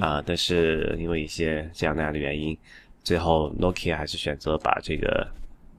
[0.00, 2.56] 啊，但是因为一些这样那样的原因，
[3.02, 5.26] 最后 Nokia 还是选择把这个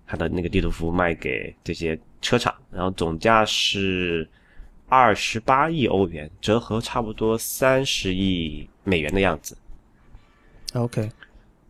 [0.07, 4.27] 它的那个地图服务卖给这些车厂，然后总价是
[4.89, 9.57] 二十八亿欧元，折合差不多三十亿美元的样子。
[10.73, 11.09] OK。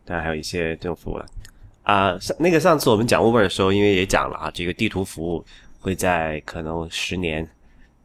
[0.03, 1.25] 当然还有一些这种服务了
[1.83, 5.45] 啊，上那个上次我们讲 Uber 的时候，因为也讲了啊，这个地图服务
[5.79, 7.47] 会在可能十年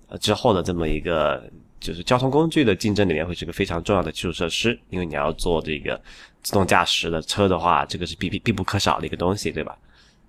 [0.09, 1.51] 呃之后的这么一个
[1.87, 6.01] 就是交通工具的竞争里面，会是个非常重要的基础设施，因为你要做这个
[6.43, 9.79] 自动驾驶的车的话，这个是必必必不可少的一个东西，对吧？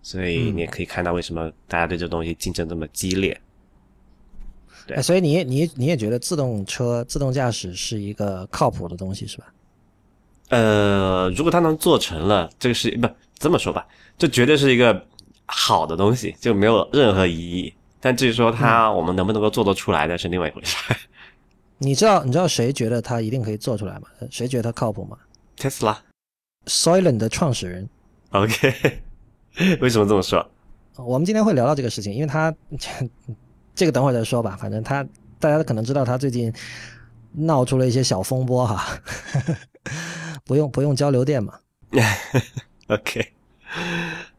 [0.04, 3.36] 所以你也可以看到为什么大家对这东西竞争这么激烈。
[4.86, 9.46] 对，所以你你你也觉得自动车自动驾驶是一个靠谱的东西，是吧？
[10.50, 13.84] 呃，如果它能做成了，这个是不这么说吧，
[14.16, 15.04] 这绝对是一个
[15.48, 17.74] 好的东西，就没有任何疑义。
[18.00, 20.78] 但至于说它我们能不能够做得出来，那是另外一回事。
[21.80, 24.08] 你知道你知道谁觉得他一定可以做出来吗？
[24.32, 25.18] 谁觉得他靠谱吗
[25.58, 27.88] ？Tesla，Soylent 的创始人。
[28.32, 29.02] OK，
[29.80, 30.50] 为什么这么说？
[30.98, 32.54] 我们今天会聊到这个事情，因为他
[33.76, 34.58] 这个等会儿再说吧。
[34.60, 35.06] 反正他
[35.40, 36.52] 大家可能知道他最近
[37.34, 39.00] 闹出了一些小风波哈。
[40.44, 41.54] 不用不用交流电嘛？
[42.88, 43.34] OK，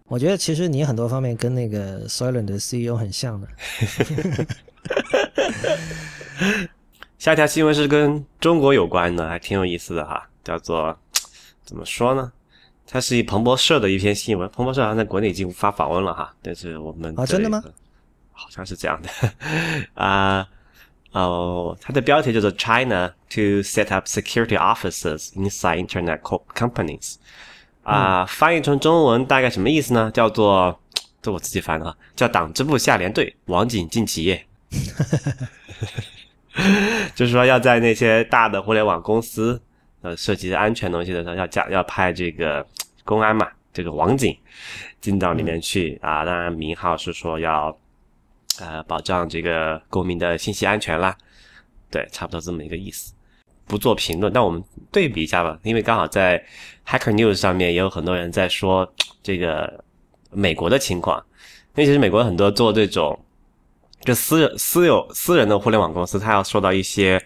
[0.07, 3.49] 我觉得其实你很多方面跟那个 Soylent 的 CEO 很像的。
[7.19, 10.97] 下一条新闻是跟中国有关的，还挺有意思的哈，叫做
[11.65, 12.33] 怎么说呢？
[12.87, 17.63] 它是以彭博社的一篇新闻，彭博社好像在国内已经无法访问了哈，但是我们啊，真的吗？
[18.33, 19.09] 好像是这样的
[19.95, 20.47] 啊。
[21.13, 26.21] 哦，它的标题叫做 “China to set up security offices inside Internet
[26.55, 27.17] companies”，
[27.83, 30.11] 啊，翻译成中文大概什么意思呢？
[30.13, 30.79] 叫做，
[31.23, 34.47] 这我自己翻的，叫“党支部下连队，网警进企业”，
[37.15, 39.61] 就是说要在那些大的互联网公司，
[40.03, 42.67] 呃，涉及安全东西的时候，要加要派这个
[43.05, 44.37] 公安嘛，这个网警
[45.01, 47.77] 进到里面去啊，当然名号是说要。
[48.61, 51.17] 呃，保障这个公民的信息安全啦，
[51.93, 53.15] 对，差不多这么一个意思。
[53.69, 56.45] 不做评论，但我们对比一下吧，因为刚好在
[56.85, 58.93] Hacker News 上面也有很多人在说
[59.23, 59.85] 这个
[60.33, 61.25] 美国的情况。
[61.77, 63.17] 因为其实美国很多做这种
[64.01, 67.23] 就私私有私人的互联网公司，它要受到一些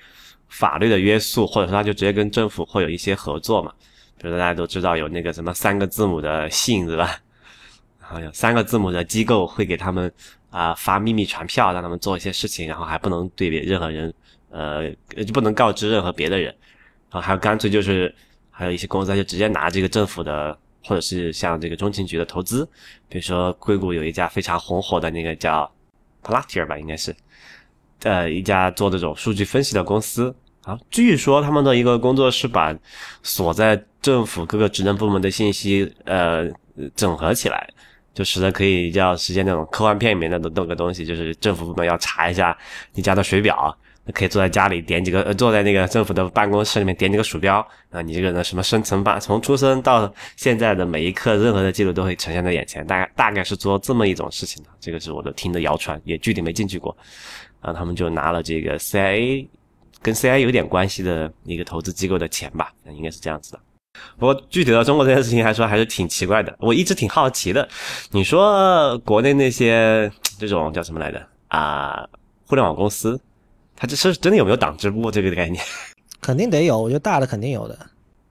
[0.49, 3.73] 法律的约束，或者说它就直接跟政府会有一些合作嘛。
[4.19, 7.19] 比如大家都知道有那个什么三个字母的信，对吧？
[8.01, 10.13] 然后有三个字母的机构会给他们。
[10.53, 14.13] 啊，发秘密传票让他们做一些事情，然后还不能对别任何人，
[14.51, 14.91] 呃，
[15.25, 16.55] 就不能告知任何别的人，
[17.11, 18.15] 然后还有干脆就是
[18.51, 20.55] 还有一些公司就直接拿这个政府的
[20.85, 22.69] 或者是像这个中情局的投资，
[23.09, 25.73] 比如说硅谷有一家非常红火的那个叫
[26.23, 27.15] Palantir 吧，应该是，
[28.03, 30.79] 呃，一家做这种数据分析的公司啊。
[30.91, 32.75] 据说他们的一个工作是把
[33.23, 36.49] 所在政府各个职能部门的信息呃
[36.95, 37.69] 整合起来，
[38.15, 42.57] 就使得可以要实现那种科幻片里面的那个东西，就是政府部门要查一下
[42.95, 43.77] 你家的水表。
[44.13, 52.85] 可以坐在家里点几个，呃，坐在那个政府的办公室里面点几个鼠标，啊，你这个呢什么生辰八，从出生到现在的每一刻，任何的记录都会呈现在眼前。
[52.85, 56.97] 大概大概是做这么一种事情的，这个是我的听的谣传，也具体没进去过。
[57.61, 59.47] 啊，他们就拿了这个 CIA
[60.01, 63.61] 跟 CIA 有点关系的一个投资机构的钱吧，应该是这样子的。
[64.19, 66.53] 不过具体到中国这件事情来说，还是挺奇怪的。
[66.59, 67.69] 我一直挺好奇的，
[68.11, 72.05] 你说国内那些这种叫什么来着啊？
[72.47, 73.21] 互联网公司。
[73.83, 75.61] 它这是真的有没有党支部这个概念？
[76.23, 77.77] 肯定得有，我觉得大的肯定有的。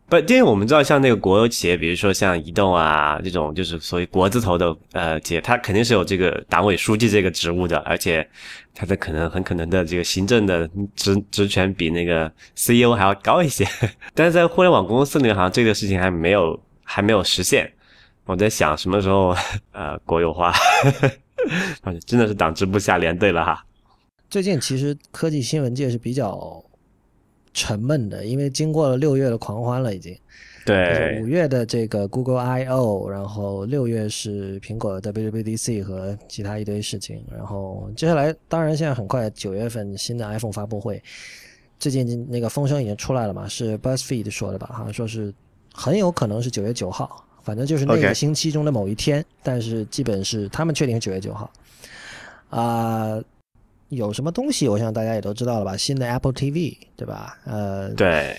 [0.08, 8.26] 不，因为我们知道像那个国有企业，比如说像移动啊这种，就是所谓国字头的呃企业，它肯定是有这个党委书记这个职务的，而且
[8.74, 13.68] 它的可能很可能的这个行政的职职权比那个 CEO 还要高一些。
[14.16, 17.70] 但是在互联网公司里，好像这个事情还没有还没有实现。
[18.24, 19.36] 我在想什么时候
[19.74, 20.54] 呃国有化，
[22.06, 23.62] 真的是党支部下连队了哈。
[24.32, 26.64] 最近其实科技新闻界是比较
[27.54, 30.18] 沉闷的，因为经过了六月的狂欢了，已经。
[30.66, 31.22] 对。
[31.22, 41.04] 五月的这个 Google I/O，然后六月是苹果的 WWDC 和其他一堆事情，然后接下来当然现在很快九月份新的 iPhone 发布会，
[41.78, 43.50] 最近那个风声已经出来了嘛？
[43.50, 44.70] 是 BuzzFeed 说的吧？
[44.72, 45.34] 好像说是
[45.74, 51.52] 很有可能是九月九号，反正就是那个星期中的某一天，但是基本是他们确定是九月九号。
[52.50, 53.22] 啊。
[53.92, 54.70] 有什么东西？
[54.70, 55.76] 我想大家也都知道了吧？
[55.76, 57.38] 新的 Apple TV，对吧？
[57.46, 58.38] 呃，对，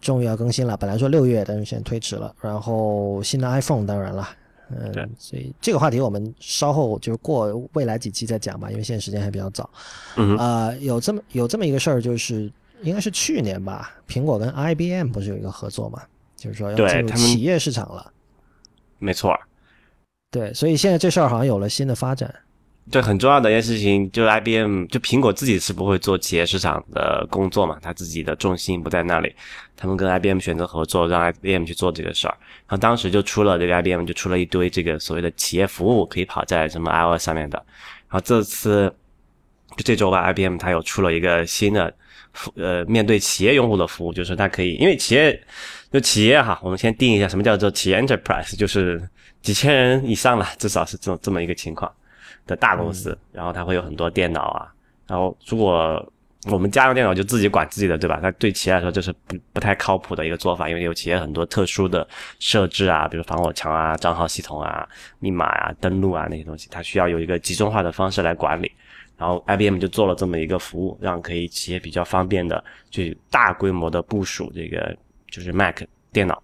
[0.00, 0.76] 终于要更新了。
[0.76, 2.32] 本来说六月，但是现在推迟了。
[2.40, 4.28] 然后新的 iPhone，当然了，
[4.70, 9.68] 嗯，所以这个话题我们稍后就是过未来几期再讲吧，因为现在时间还比较早。
[10.16, 12.50] 嗯啊，有这么有这么一个事儿，就是
[12.82, 16.00] 应该是去年吧，苹果跟 IBM 不是有一个合作嘛？
[16.36, 18.12] 就是说要进入企业市场了。
[18.98, 19.36] 没错。
[20.30, 22.32] 对，所以现在这事儿好像有了新的发展。
[22.88, 29.34] 对，很重要的一件事情，就 IBM，就苹果自己是不会做企业市场的工作嘛，他自己的重心不在那里。
[29.76, 32.36] 他们跟 IBM 选择合作，让 IBM 去做这个事儿。
[32.40, 37.58] 然后当时就出了这个 IBM 就出了一堆这个所谓的企业服务，可以跑在什么 iOS 上面的。
[38.08, 38.88] 然后这次
[39.76, 41.92] 就这周吧，IBM 它有出了一个新的
[42.34, 45.38] 服，呃，面对企业用户的服务，就是它可以，因为企业
[45.92, 49.02] 就企业哈，我们先定一下什么叫做企业 Enterprise，就是
[49.42, 51.92] 几千人以上了，至少是这种这么一个情况。
[52.46, 54.72] 的大公司，然后它会有很多电脑啊，
[55.06, 56.12] 然后如果
[56.50, 58.20] 我们家用电脑就自己管自己的，对吧？
[58.22, 62.06] 它对企业来说就是不不太靠谱的一个做法，因为有企业很多特殊的
[62.38, 68.70] 设置啊，比如防火墙啊、账号系统啊、密码啊、登录啊那些东西，它需要有一个集中化的方式来管理。
[69.18, 74.94] 然后 IBM 就做了这么一个服务，让可以企业比较方便的去大规模的部署这个
[75.30, 75.82] 就是 Mac
[76.12, 76.40] 电脑。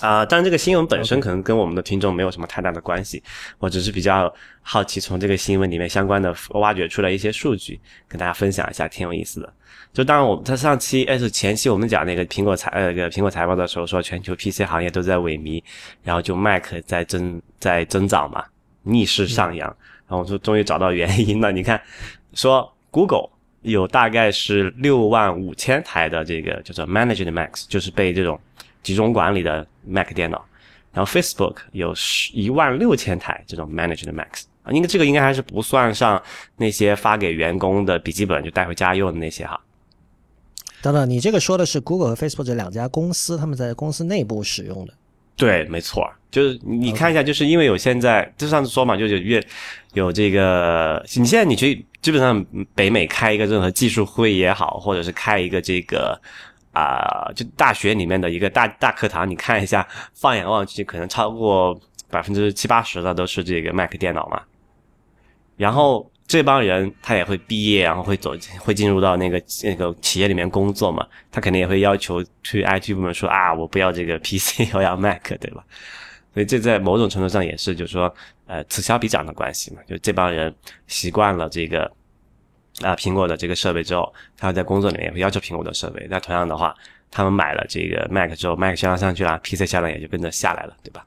[0.00, 3.20] 啊，但这个新闻本身可能跟我们的听众没有什么太大的关系，
[3.58, 4.32] 我只是比较
[4.62, 9.52] 好奇，从这个新闻里面相关的挖掘出来一些数据，跟大家分享一下，挺有意思的。
[9.92, 15.60] 就当然，我们在上期，哎，是前期我们讲那个苹果财，呃，个苹果财报的时候，说全球 PC 行业都在萎靡，
[16.04, 18.44] 然后就 Mac 在增在增长嘛，
[18.84, 19.66] 逆势上扬，
[20.06, 21.50] 然后我说终于找到原因了。
[21.50, 21.80] 你看，
[22.34, 23.30] 说 Google
[23.62, 28.38] 有大概是六万五千台的这个叫做 Managed Macs，就是被这种。
[28.82, 30.44] 集中管理的 Mac 电脑，
[30.92, 36.22] 然后 Facebook 有十一万六千台这种 Managed Macs 啊，应该这个应该还是不算上
[36.56, 39.60] 那些发给员工的笔记本就带回家用的那些哈。
[40.80, 44.94] 等等，你这个说的是 Google 和 Facebook 这两家公司他们在公司内部使用的？
[45.36, 49.44] 对，没错，就是你看一下，就是因为有现在就上次说嘛，就是越
[49.92, 56.20] 有这个，你现在你去基本上北美开一个任何技术会也好，或者是开一个这个。
[56.72, 61.78] 啊，就大学里面的一个大大课堂，你看一下，放眼望去，可能超过
[62.10, 64.42] 百分之七八十的都是这个 Mac 电脑嘛。
[65.56, 71.06] 然后这帮人他也会毕业，然后会走，会进入到那个那个企业里面工作嘛。
[71.32, 75.64] 他肯定也会要求去 IT 部门说啊，我不要这个 PC， 我要 Mac，对吧？
[76.34, 78.14] 所以这在某种程度上也是，就是说，
[78.46, 79.80] 呃，此消彼长的关系嘛。
[79.88, 80.54] 就这帮人
[80.86, 81.90] 习惯了这个。
[82.82, 86.06] 啊，苹果的这个设备之后，他在工作里面也会要求苹果的设备。
[86.08, 86.74] 那同样的话，
[87.10, 91.04] 他们买了这个 Mac 之后，Mac 销量上去了，PC 销量也就跟着下来了，对吧？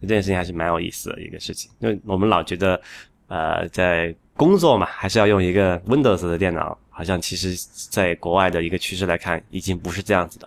[0.00, 1.70] 这件事情还是蛮有意思的一个事情。
[1.80, 2.80] 因为我们老觉得，
[3.28, 6.76] 呃，在工作嘛，还是要用一个 Windows 的电脑。
[6.92, 7.56] 好像其实
[7.88, 10.46] 在国外的一个趋势来看，已经不是这样子的。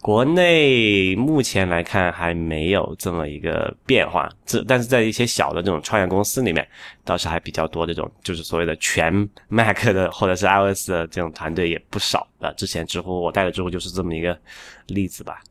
[0.00, 6.66] 国内目前来看还没有这么一个变化，这但是在一些小的这种创业公司里面，
[7.04, 9.12] 倒是还比较多这种就是所谓的全
[9.48, 12.50] Mac 的或者是 iOS 的这种团队也不少啊。
[12.52, 14.38] 之前知乎我带的知乎就是这么一个
[14.86, 15.42] 例子吧。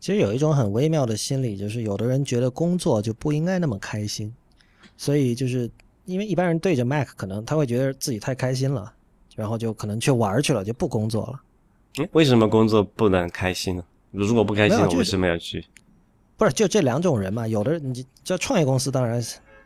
[0.00, 4.32] 其实有一种很微妙的心理，就是有的人觉得工作就不应该那么开心，
[4.96, 5.70] 所以就是
[6.06, 8.90] 因为一般人对着 Mac，可能他会觉得自己太开心了，
[9.34, 11.40] 然后就可能去玩去了，就不工作了。
[12.12, 13.84] 为什么工作不能开心呢？
[14.10, 15.64] 如果不开心，我为什么要去？
[16.36, 17.46] 不是就这两种人嘛？
[17.46, 19.22] 有的你叫创业公司，当然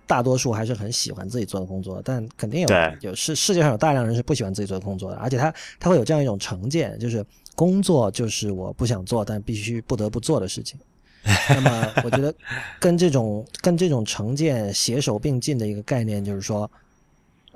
[0.06, 2.68] 大多数还是很喜欢自己做的工作，但肯定有
[3.00, 7.24] 有世世界上有大量人是不喜欢自己做的工作的，而且他他会有这样一种成见，就是
[7.54, 10.78] 工作就是我不想做但必须不得不做的事情。
[11.50, 12.34] 那么我觉得
[12.78, 16.70] 跟这种跟这种成见携手并进的一个概念就是说，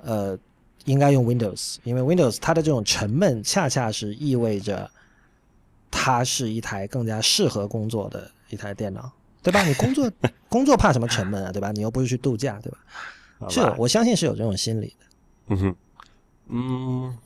[0.03, 0.39] 呃。
[0.85, 4.91] 应该用 Windows，因为 Windows 它的这种沉闷，恰恰是意味着
[5.91, 9.11] 它是一台更加适合工作的一台电脑，
[9.43, 9.63] 对吧？
[9.65, 10.11] 你工作
[10.49, 11.73] 工作怕什么沉闷啊，对吧？
[11.73, 13.49] 你又不是去度假，对吧？
[13.49, 15.07] 是，我相信是有这种心理的。
[15.49, 15.77] 嗯哼，
[16.49, 17.19] 嗯，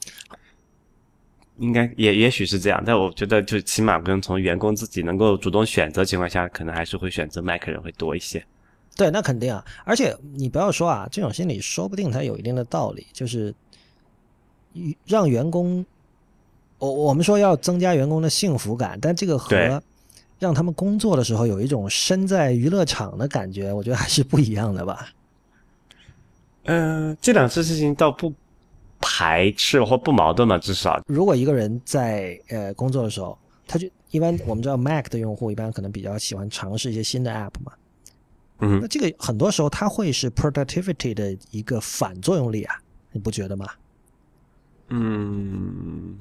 [1.58, 8.44] 应该也也许是这样，但我觉得就起码跟从员工自己能够主动选择情况下，可能还是会选择 Mac 人会多一些。
[8.98, 9.64] 对，那肯定啊！
[9.84, 13.54] 而且你不要说啊，这种心理说不定它有一定的道理，就是
[15.06, 15.86] 让员工，
[16.78, 19.80] 我我们说要增加员工的幸福感，但这个和
[20.40, 25.08] 让他们工作的时候有一种身在娱乐场的感觉，我觉得还是不一样的吧。
[26.64, 28.34] 嗯，这两次事情倒不
[29.00, 37.70] 排斥或不矛盾嘛，至少如果一个人在呃工作的时候，他就一般我们知道 Mac 的用户一般可能比较喜欢尝试一些新的 App 嘛。
[38.60, 42.74] 嗯，那这个很多时候它会是 productivity 的一个反作用力啊，
[43.12, 43.66] 你不觉得吗？
[44.88, 46.18] 嗯，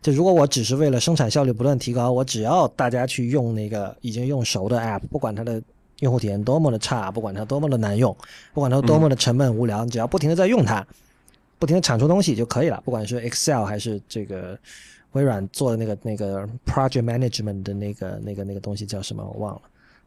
[0.00, 5.62] 就如果我只是为了生产效率不断提高，我只要大家去用那个已经用熟的 app，不管它的
[6.00, 8.16] 用户体验多么的差，不管它多么的难用，
[8.54, 10.86] 不管它多么的沉闷无聊，你只要不停的在用它，
[11.58, 12.80] 不停的产出东西就可以了。
[12.84, 14.58] 不管是 Excel 还是这个
[15.12, 19.62] 微软做的那个那个 project management 的那个那个那个东西叫什么我忘了。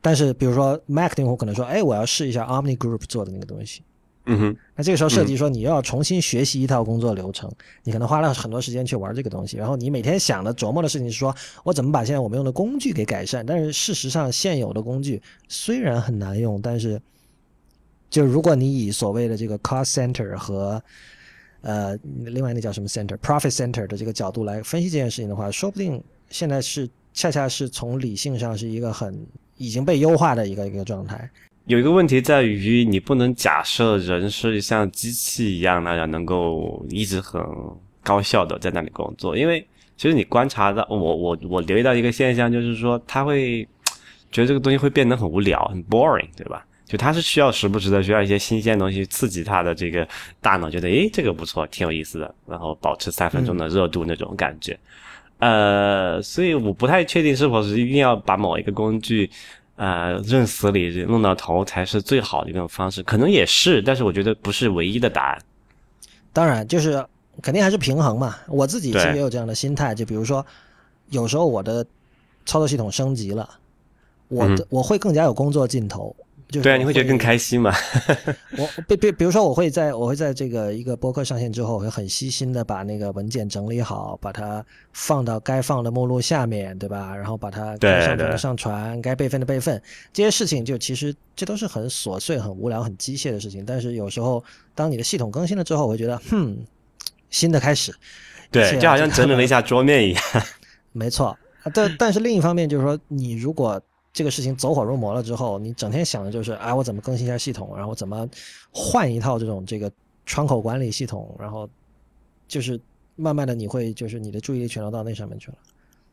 [0.05, 3.81] 但是，比如说 Mac 用户可能说：“哎，我要试一下 Omni Group 做的那个东西。”
[4.27, 4.57] 嗯哼。
[4.75, 7.49] 那这个时候设计说你要重新学习一套工作流程，
[7.85, 9.55] 你可能花了很多时间去玩这个东西。
[9.55, 11.33] 然后你每天想的琢磨的事情是说
[11.63, 17.01] ：“我怎么把现在我们用的工具给改善？”但是事实上，现有的工具虽然很难用，但是
[18.09, 20.83] 就如果你以所谓的这个 Cost Center 和
[21.61, 29.25] 呃另外那叫什么 Center Profit Center 的这个角度来分析这件事情的话，说不定现在是恰恰是从理性上是一个很。
[29.63, 31.29] 已经被优化的一个一个状态。
[31.65, 37.41] 有一个问题在于，你不能假设人是像机器一样那样能够一直很
[38.03, 43.65] 高效的在那里工作，因为其实你观察到，我我我留意到一个现象，就是说他会
[44.29, 46.65] 觉得这个东西会变得很无聊、很 boring，对吧？
[46.85, 50.05] 就他是需要时不时的需要一些新鲜东西刺激他的这个
[50.41, 54.77] 大脑，觉得诶这个不错，挺有意思的，然后保持三分钟的热度那种感觉。
[55.43, 59.29] 呃，所以我不太确定是否是一定要把某一个工具，
[59.75, 65.41] 呃，认死理弄到头才是最好的一种方式，可能也是，但是我觉得不是唯一的答案。
[66.31, 67.05] 当然，就是
[67.41, 68.37] 肯定还是平衡嘛。
[68.47, 70.45] 我自己其实也有这样的心态，就比如说，
[71.09, 71.85] 有时候我的
[72.45, 73.49] 操作系统升级了，
[74.29, 76.15] 我的我会更加有工作劲头。
[76.61, 77.73] 对啊，你会觉得更开心嘛？
[78.57, 87.15] 我比比比如说，我会在我会在这个一个播客上线之后，我会很细心的把那个文件整理好，把它放到该放的目录下面，对吧？
[87.15, 89.81] 然后把它该上传的上传，该备份的备份，
[90.11, 93.65] 这些事情就其实这都是很琐碎、很无聊、很机械的事情。
[93.65, 94.43] 但是有时候，
[94.75, 96.57] 当你的系统更新了之后，我会觉得，哼，
[97.29, 97.93] 新的开始。
[98.51, 100.23] 对，就好像整理了一下 桌面一样。
[100.91, 101.35] 没错，
[101.73, 103.81] 但但是另一方面就是说，你如果
[104.13, 108.29] 这个事情走火入魔了之后，你整天想的就是，哎，我怎么更新一下系统，然后怎么
[108.71, 109.91] 换一套这种这个
[110.25, 111.67] 窗口管理系统，然后
[112.47, 112.79] 就是
[113.15, 115.57] 慢慢的你会就是你的注意力全都到那上面去了，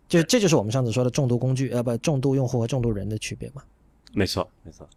[0.08, 3.62] 就这就是我们上次说的重度工具，呃，不，重度用户和重度人的区别嘛。
[4.14, 4.88] 没错，没错，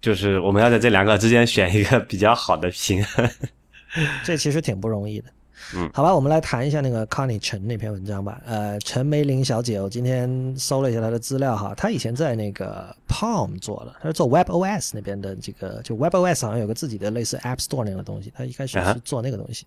[0.00, 3.30] 就是我们要在这两个之间选一个比较好的平衡，
[4.24, 5.30] 这其实挺不容易的。
[5.74, 8.40] 嗯，好吧，我们来谈一下那个 Connie 陈那篇文章吧。
[8.44, 19.66] 呃，陈梅林小姐，我今天搜了一下她的资料哈，她以前在那个 Palm 做的，她是做 WebOS 那边的这个，就 WebOS 好像有个自己的类似 App Store 那样的东西，她一开始是做那个东西。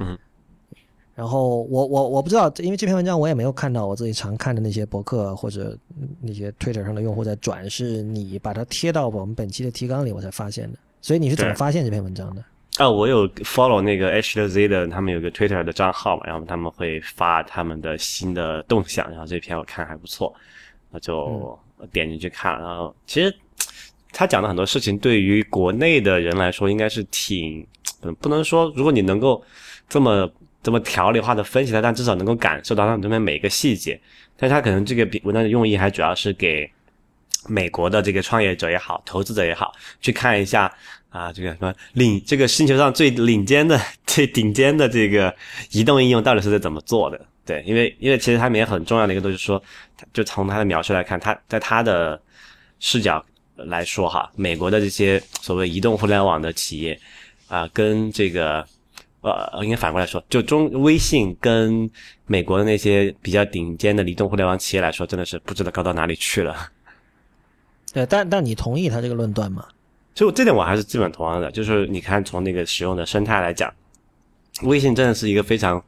[0.00, 0.18] 嗯，
[1.14, 5.76] 然后我我我不知道，因为这篇文章我也没有看到我自己常看的那些博客或者
[6.20, 10.78] 那些 Twitter 上的用户在转，是你把它贴到我们本期的提纲里，我才发现的。
[11.00, 12.44] 所以你是怎么发现这篇文章的？
[12.78, 20.32] 啊，我有 follow 那个 H 的 Z 的，他们有个 Twitter 的账号嘛，然后他们会发他们的新的动向，然后这篇我看还不错，
[20.92, 21.58] 我就
[21.92, 22.52] 点进去看。
[22.52, 23.36] 然后其实
[24.12, 27.66] 他讲的很多事情，对于国内的人来说，应该是挺，
[28.20, 29.42] 不能说如果你能够
[29.88, 30.30] 这么
[30.62, 34.00] 这么条理化的分析它，但至少能够感受到它里面每一个细节。
[34.36, 36.70] 但是他可能这个文章的用意还主要是给
[37.48, 40.72] 美国的这个创业者也好，投资者也好，去看一下。
[41.10, 45.34] 啊，这个什么领这个星球上最领尖的、最顶尖的这个
[45.70, 47.20] 移动应用到底是在怎么做的？
[47.46, 49.62] 对，因为因为其实他们也很重要的一个东西，说
[50.12, 52.20] 就从他的描述来看，他在他的
[52.78, 53.24] 视角
[53.56, 57.00] 来说哈，美国的这些所谓移动互联网的企业
[57.48, 58.62] 啊，跟这个
[59.22, 61.90] 呃，应该反过来说，就中微信跟
[62.26, 66.54] 美国的那些比较顶尖的移动互联网企业来说，真的是不知道高到哪里去了。
[67.94, 69.66] 对，但但你同意他这个论断吗？
[70.18, 73.72] 就这点我还是基本同样的，就是你看从那个使用的生态来讲，
[74.62, 75.80] 微信真的是一个非常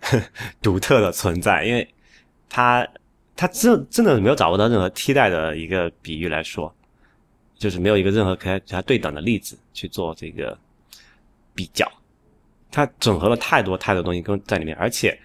[0.60, 1.88] 独特的存在，因为
[2.50, 2.86] 它
[3.34, 6.70] 它真真的没有找不到任何替代的一个比喻来说，
[7.56, 10.58] 就是没有一个任何可以它对等的例子去做这个
[11.54, 11.90] 比较，
[12.70, 15.18] 它整合了太多太多东西跟在里面，而且。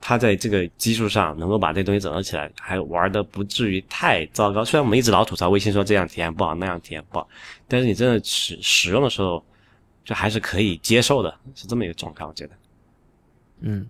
[0.00, 4.64] 他在这个基础上能够把这东西整合起来，还玩的不至于太糟糕。
[4.64, 7.28] 虽然我们一直老吐槽微信说这样体验不好，那样体验不好，
[7.66, 9.44] 但是你真的使使用的时候，
[10.04, 12.24] 就还是可以接受的，是这么一个状态。
[12.24, 12.52] 我觉得，
[13.60, 13.86] 嗯，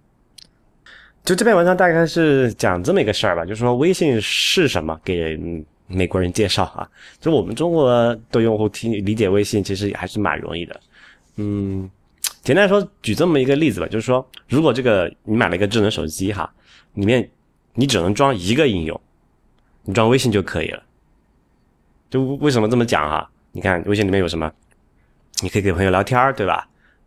[1.25, 5.39] 就这篇文章大概是讲这么一个事儿吧，就是说微信是什么，给
[5.87, 6.89] 美国人介绍啊。
[7.21, 10.81] 就我们中国的用户听理解微信，其实还是蛮容易的，
[11.37, 11.89] 嗯。
[12.49, 16.51] 简单来说，举这么一个例子吧，就是说，如果这个你买了一个智能手机哈，
[16.95, 17.31] 里面
[17.75, 18.99] 你只能装一个应用，
[19.83, 20.83] 你装微信就可以了。
[22.09, 23.29] 就为什么这么讲啊？
[23.53, 24.51] 你看微信里面有什么？
[25.43, 26.67] 你可以给朋友聊天对吧？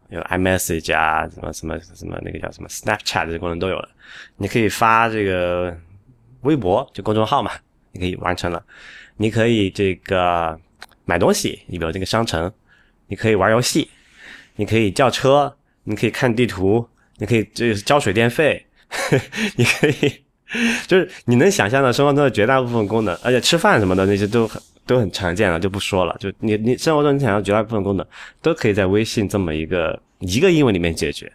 [0.10, 3.90] 有 iMessage 啊，什么什么什么那个叫什么 Snapchat 这功能都有了。
[4.38, 5.76] 你可以发这个
[6.42, 7.50] 微博，就公众号嘛，
[7.94, 8.64] 你可以完成了。
[9.18, 10.60] 你可以这个
[11.06, 12.54] 买东西，你比如这个商城，
[13.08, 13.90] 你可以玩游戏。
[14.62, 15.52] 你可以叫车，
[15.86, 16.88] 你可以看地图，
[17.18, 18.64] 你可以就是交水电费，
[19.58, 19.94] 你可以
[20.86, 26.16] 就是你能想象的生活中的绝大部分功能，而且吃饭什么的那些都很都很常见了，就不说了。
[26.20, 28.06] 就你你生活中你想要绝大部分功能，
[28.40, 31.32] 都可以在微信这么一个一个英文里面解决。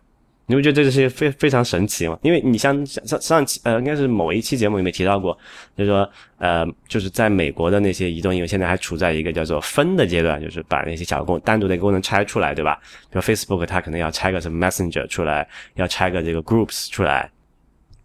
[0.46, 2.18] 你不觉得这个是非非常神奇吗？
[2.22, 5.36] 因为你像上上上期呃，应该是某一期节目里面提到过，
[5.76, 12.78] 就是说呃，就是在美国的那些移动应用现在还处在一个叫做分的阶段，就是把那些小功单独的一个功能拆出来，对吧？
[13.10, 17.30] 比如 Facebook 它可能要拆个什么 Messenger 出来，要拆个这个 Groups 出来，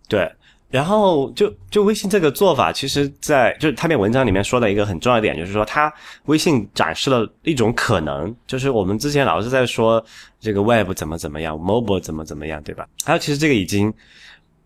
[0.08, 0.30] 对。
[0.72, 5.94] 然后就就微信这个做法，其实，在就是他篇文章里面说的一个很重要的点，就是说，它
[6.26, 10.04] 微信展示了一种可能，就是我们之前老是在说
[10.40, 12.88] 这个 Web 怎么怎么样，Mobile 怎么怎么样，对吧？
[13.04, 13.94] 还有，其实这个已经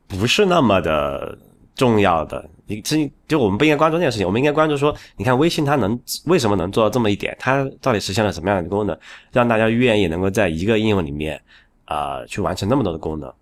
[0.08, 1.36] 不是那么的
[1.76, 7.36] 重要的，你这就我们不应该关注这件事情，我们应该关注说，你看微信它能为什么能做到这么一点？
[7.40, 8.96] 它到底实现了什么样的功能，
[9.32, 11.42] 让大家愿意能够在一个应用里面
[11.86, 13.34] 啊去完成那么多的功能？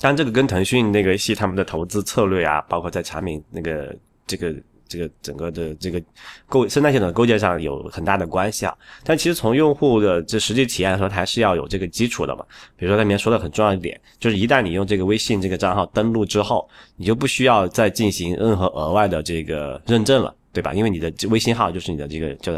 [0.00, 3.92] 当然，这个跟腾讯那个系他们的投资策略啊，包括在产品那个
[4.28, 4.54] 这个
[4.86, 6.00] 这个整个的这个
[6.46, 8.72] 构生态系统构建上有很大的关系啊。
[9.02, 12.44] 但其实从用户的这实际体验来说，还是要有这个基础的嘛。
[12.76, 20.72] 比如说，它里面说的很重要一点，就是一旦你用这个微信这个账号登录之后，你就不需要再进行任何额外的这个认证了，对吧？
[20.72, 22.52] 因为你的微信号就是你的这个叫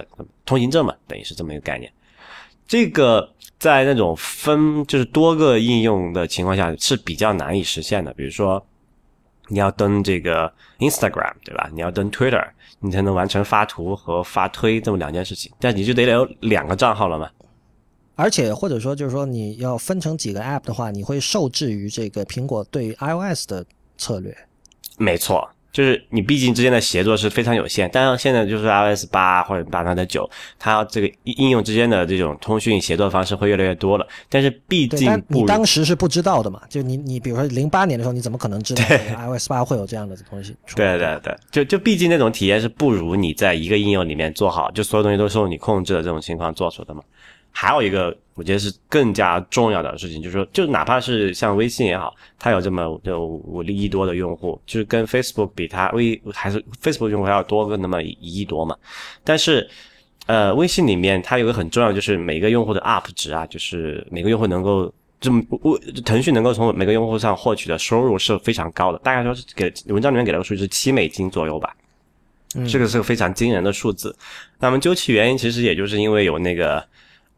[0.44, 1.90] 通行证嘛，等于是这么一个概念。
[2.68, 3.26] 这个。
[3.60, 8.12] 在那种分就是多个应用的情况下是比较难以实现的。
[8.14, 8.64] 比如说，
[9.48, 11.68] 你要登这个 Instagram，对吧？
[11.72, 12.42] 你要登 Twitter，
[12.78, 15.52] 你才能完成发图和发推这么两件事情。
[15.60, 17.30] 但你就得有两个账号了嘛。
[18.16, 23.64] 而且或者说就是说你要分成几个 App 的话，你会受制于这个苹果对 iOS 的
[23.98, 24.34] 策略。
[24.96, 25.48] 没错。
[25.72, 34.06] 就是你毕竟之间的协作是非常有限，但是现在就是 iOS 八或者八它的九，它这个应用之间的这种通讯协作方式会越来越多了。
[34.28, 36.60] 但是毕竟你当时是不知道的嘛？
[36.68, 40.56] 就你你比如说零八年的时候，你怎么可能知道 iOS 八会有这样的东西？
[40.74, 47.02] 对对对，就就毕竟那种体验是不如你在一个应用里面做好，就所有东西都受你控制的这种情况做出的嘛。
[47.52, 58.74] 还有一个，我觉得是更加重要的事情，就是说，就哪怕是像微信也好，它有这么就五亿多的用户，就是跟 Facebook 比，它微还是 Facebook 用户还要多个那么一亿多嘛。
[59.24, 59.68] 但是，
[60.26, 64.90] 呃，微信里面它有个很重要，就是每个用户的 UP 值啊，就是每个用户能够
[65.20, 65.42] 这么，
[66.04, 71.76] 腾讯能够从每个用户上获取的收入是非常高的，大概说是给文章里面给了个数据是七美金左右吧，
[72.66, 74.16] 这个是个非常惊人的数字。
[74.60, 76.82] 那么究其原因，其实也就是因为有那个。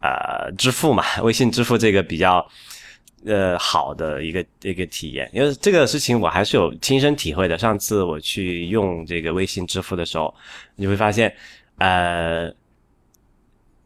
[0.03, 2.47] 呃支付嘛，微信支付这个比较
[3.25, 7.57] 呃好的一个一个体验，因为这个事情我还是有亲身体会的。
[7.57, 10.35] 上次我去用这个微信支付的时候，
[10.77, 11.35] 你会发现，
[11.79, 12.53] 呃。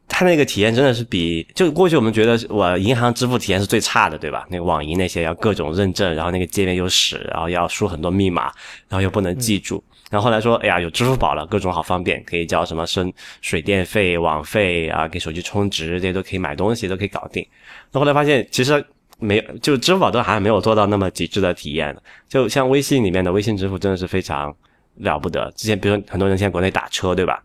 [0.08, 4.46] 它那个体验真的是比就过去我们觉得我银行支付体验是最差的，对吧？
[4.48, 8.44] 那个网银那些要各种认证，然后那个界面又屎，然后要输很多密码，
[8.88, 9.82] 然后又不能记住。
[10.10, 17.46] 然后后来说，哎呀，有支付宝了，各种好方便，可以交什么生水电费、网费啊，给手机充值这些都可以，买东西都可以搞定。
[17.92, 18.84] 那后来发现其实
[19.18, 21.96] 没有，就支付宝都还没有做到那么极致的体验。
[22.28, 24.54] 就像微信里面的微信支付真的是非常
[24.96, 25.50] 了不得。
[25.56, 27.42] 之前比如说很多人现在国内打车，对吧？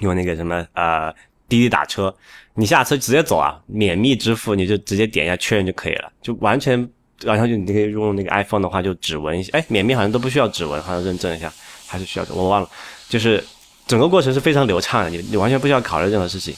[0.00, 1.14] 用那个什么呃。
[1.46, 2.12] 滴滴打车，
[2.54, 6.88] 你下车直接走啊，免密支付，你就直接点一下确认就可以了，就完全，
[7.22, 11.52] 然后就你可以用那个 iPhone 的话就指纹，哎，免密好像都不需要指纹，好像认证一下
[11.94, 12.68] 还是需要的，我忘了，
[13.08, 13.42] 就是
[13.86, 16.54] 整个过程是非常流畅的，你你完全不需要考虑任何事情。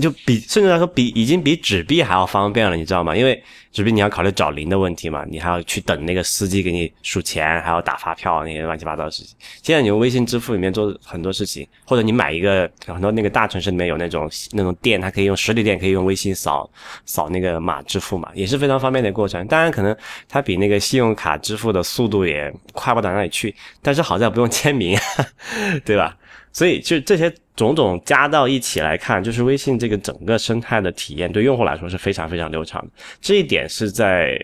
[0.00, 3.14] 就比甚至来说比已经比纸币还要方便了，你知道吗？
[3.14, 9.36] 因为纸币你要考虑找零的问题嘛，你还要去等那个司机给你数钱，还要打发票那些乱七八糟的事情。
[9.62, 16.70] 现在你用微信支付里面做很多事情，或者你买一个很多那个大城市里面有那种那种店，它可以用实体店可以用微信扫
[17.04, 19.46] 扫那个码支付嘛，也是非常方便的过程。
[19.46, 19.94] 当然可能
[20.26, 24.98] 它比那个信用卡支付的速度也快不到哪里去，但是好在不用签名，
[25.84, 26.16] 对吧？
[26.54, 32.90] 所以就这些种种加到一起来看，就是微信这个整个生态的体验对用户来说是非常非常流畅的。
[33.20, 34.38] 这一点是在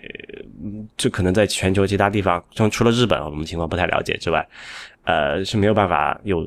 [0.96, 4.46] 就可能在全球其他地方，像除了日本我们情况不太了解之外，
[5.04, 6.46] 呃是没有办法有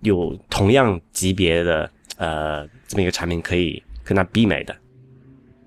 [0.00, 4.76] 有同样级别的呃这么一个产品可以跟它媲美的。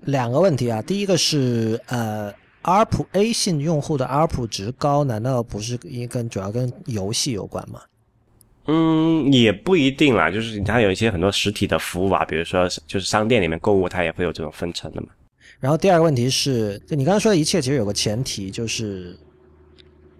[0.02, 2.32] 两个问题啊，第一个是呃
[2.62, 7.80] ，ARPU A 信用户的 ARPU 值高，难道不是因跟主要跟游戏有关吗？
[8.66, 15.08] 嗯，也不一定啦，就是它有一些很多实体的服务啊，比如说就是商店里面购物，它也会有这种分成的嘛。
[15.60, 19.16] 然后第二个问题是，就你刚才说的一切，其实有个前提就是，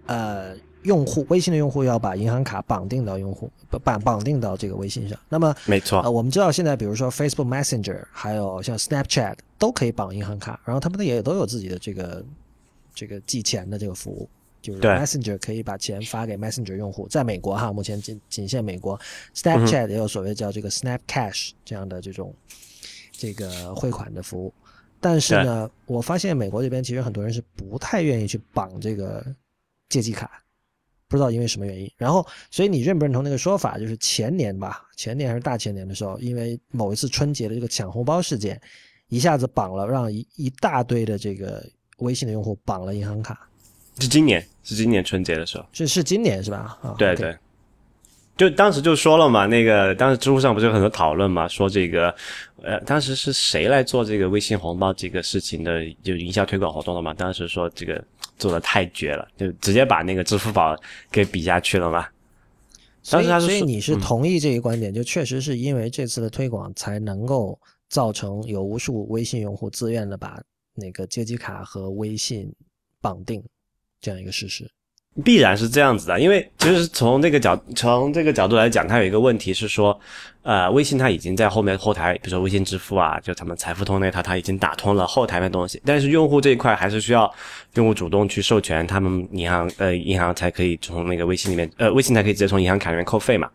[0.05, 3.51] 呃，用户微信的用户要把银行卡绑定到用户
[3.83, 5.19] 绑绑定到这个微信上。
[5.29, 12.25] 那么没错，呃，我们知道现在比如说 Facebook Messenger，还有像 Snapchat 都可以绑银行卡，然后他们的也都有自己的这个
[12.95, 14.27] 这个寄钱的这个服务。
[14.61, 18.99] 就是 Messenger 可以把钱发给 Messenger 用户，在美国哈，目前仅仅限美国。
[19.35, 22.33] Snapchat 也有所谓叫这个 Snap Cash 这样的这种
[23.11, 24.53] 这个汇款的服务，
[24.99, 29.25] 但是呢，我发现美国这边其实很多人是不太愿意去绑这个
[29.89, 30.43] 借记卡，
[31.07, 31.89] 不知道因为什么原因。
[31.95, 33.77] 然后，所以你认不认同那个说法？
[33.77, 38.59] 就是前年吧，前年还是大前年的时候，因为某一次春节的这个抢红包事件，
[39.07, 41.65] 一下子绑了，让一一大堆的这个
[41.99, 43.47] 微信的用户绑了银行卡。
[43.99, 46.77] 是今年，是今年春节的时候，是是今年是吧？
[46.97, 47.35] 对对，
[48.35, 52.13] 就当时就说了嘛，那个当时知乎上不是有很多讨论嘛，说这个，
[52.61, 57.13] 呃，当时是谁来做这个微信红包这个事情的，就营销推广活动的嘛？
[57.13, 58.03] 当时说这个
[58.37, 60.75] 做的太绝了，就直接把那个支付宝
[61.11, 62.05] 给比下去了嘛。
[63.01, 64.93] 所以，所以你是同意这一观点？
[64.93, 67.57] 就确实是因为这次的推广，才能够
[67.89, 70.39] 造成有无数微信用户自愿的把
[70.75, 72.53] 那个借记卡和微信
[73.01, 73.41] 绑定。
[74.01, 74.69] 这样一个事实，
[75.23, 79.99] 必然是这样子的，因为其实从这个角从这个角度来讲，它有一个问题是说，
[80.43, 87.33] 呃，微信它已经在后面后台，比如说微信支付啊，就他们财付通那套，它已经打通了后台的东西，但是用户这一块还是需要
[87.73, 93.49] 用户主动去授权，他们银行呃银行才可以从那个微信里面呃微信才可以直接从银行卡里面扣费嘛，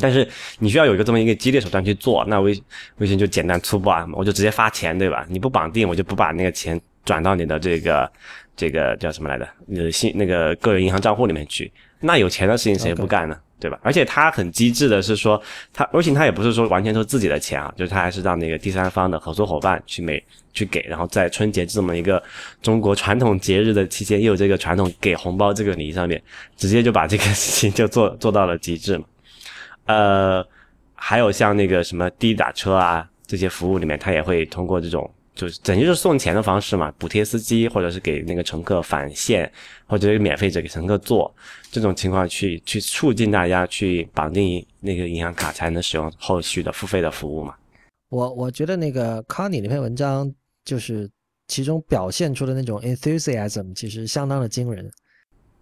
[0.00, 0.28] 但是
[0.58, 2.60] 你需要有一个这么一个激烈手段去做，那微
[2.96, 5.24] 微信就简单粗暴啊，我就直接发钱，对吧？
[5.28, 8.10] 你不绑定，我就不把那个钱转到你的这个。
[8.56, 9.48] 这个叫什么来着？
[9.76, 13.36] 呃，信那个个人银行账户里面去，那有钱的事情谁不干呢？
[13.60, 13.78] 对吧？
[13.82, 15.40] 而且他很机智的是说，
[15.72, 22.22] 他而且他也不是说完全是自己的钱啊，就是他还是让那个第三方的合作伙伴去每去给，然后在春节这么一个
[22.60, 26.22] 中国传统节日的期间，又有这个传统给红包这个礼仪上面，
[26.56, 29.04] 直接就把这个事情就做 做到了极致嘛。
[29.86, 30.46] 呃，
[30.94, 35.10] 还有像那个什么滴滴打车啊这些服务里面，他也会通过这种。
[35.34, 39.50] 就是等于是送钱的方式嘛，补贴司机，或者是给那个乘客返现，
[39.84, 41.34] 或者是免费者给乘客坐，
[41.72, 47.52] 这种情况去去促进大家去绑定那个银行卡，才能使用后续的付费的服务嘛。
[48.10, 50.32] 我我觉得那个康尼那篇文章，
[50.64, 51.10] 就是
[51.48, 54.88] 其中表现出的那种 enthusiasm，其实相当的惊人。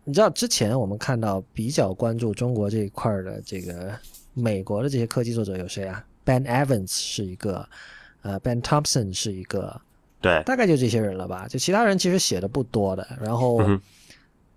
[0.04, 3.98] 你知道之前我们看到比较关注中国这一块的这个
[4.34, 7.66] 美国的这些科技作者有谁啊？Ben Evans 是一个。
[8.22, 9.80] 呃，Ben Thompson 是一个，
[10.20, 11.46] 对，大概就这些人了吧？
[11.48, 13.06] 就其他人其实写的不多的。
[13.20, 13.60] 然后，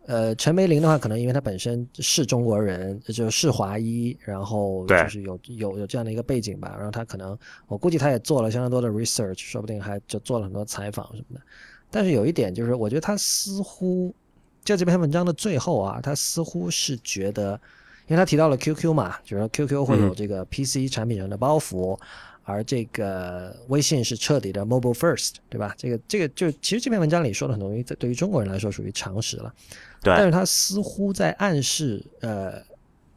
[0.08, 7.36] 呃，陈梅林的话，可能因为他本身是中国人，就是华裔，然后就是有有有这样的一个背景吧，然后他可能
[7.68, 11.42] 我估计他也做了相当多的 research，说不定还就做了很多采访什么的。
[11.90, 14.14] 但是有一点就是，我觉得他似乎
[14.64, 17.60] 在这篇文章的最后啊，他似乎是觉得，
[18.08, 21.98] 因为他提到了 QQ 嘛，就是说 QQ 会有这个 PC 产品上的包袱，
[22.46, 25.74] 而这个微信是彻底的 mobile first，对吧？
[25.78, 29.54] 这个这个就其实这篇文章里说的很多东西，对于中国人来说属于常识了。
[30.02, 32.62] 对但是他似乎在暗示，呃，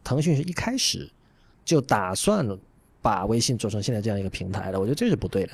[0.02, 1.08] 腾讯是一开始
[1.62, 2.48] 就打算
[3.02, 5.52] 把微信做成现在这样一个平台的，我觉得这是不对的。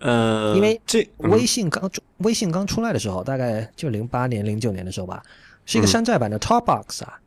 [0.00, 5.22] 呃，因为这嗯微信刚出微信刚出来的时候，大概就零八年、零九年的时候吧，
[5.64, 7.20] 是一个嗯山寨版的 Topbox 啊。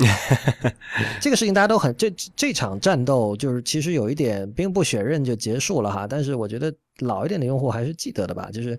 [1.20, 8.78] 这个事情大家都很这这场战斗就是其实有一点兵不血刃就结束了哈，但是我觉得老一点的用户还是记得的吧，就是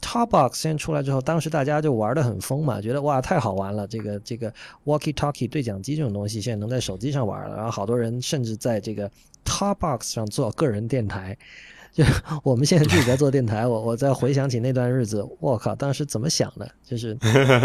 [0.00, 4.52] Topbox 先出来之后，当时大家就玩的很疯嘛，觉得哇太好玩了，这个这个
[4.84, 9.10] Walkie Talkie 对讲机这种东西现在能在手机上玩了，然后好多人甚至在这个
[9.44, 11.36] Topbox 上做个人电台。
[11.92, 12.04] 就
[12.44, 16.70] 我们现在自己在做电台，我我在回想起那段日子，我靠，当时怎么想的？
[16.84, 17.16] 就是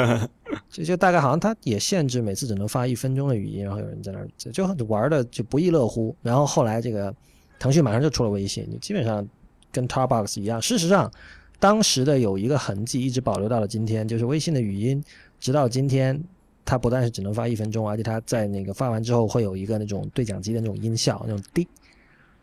[0.69, 6.15] 就就大概好像他也限制每次只能发一分钟的语音，然后有人在那儿就就玩的就不亦乐乎。
[6.21, 7.13] 然后后来这个
[7.59, 9.25] 腾讯马上就出了微信，你基本上
[9.71, 10.61] 跟 Tarbox 一样。
[10.61, 11.11] 事实上，
[11.59, 15.03] 当时的有一个痕迹一直保留到了今天，就是微信的语音，
[15.39, 16.19] 直到今天，
[16.65, 21.67] 它不但是只能发一分钟，而且它在那个发完之后会有一个那种对讲机的那种音效，那种滴。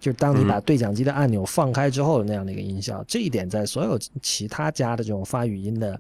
[0.03, 5.97] 就是当你把对讲机的按钮放开之后的那样的一个音效，这一点在所有其他家的这种发语音的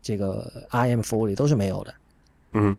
[0.00, 1.94] 这个 IM 服务里都是没有的，
[2.52, 2.74] 嗯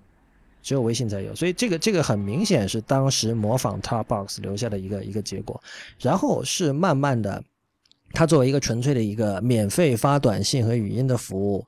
[0.63, 1.35] 只有微信才有。
[1.35, 5.61] 所以这个这个很明显是当时模仿 Topbox 留下的一个一个结果。
[5.99, 7.43] 然后是慢慢的，
[8.11, 11.63] 它作为一个纯粹的一个免费发短信和语音的服务，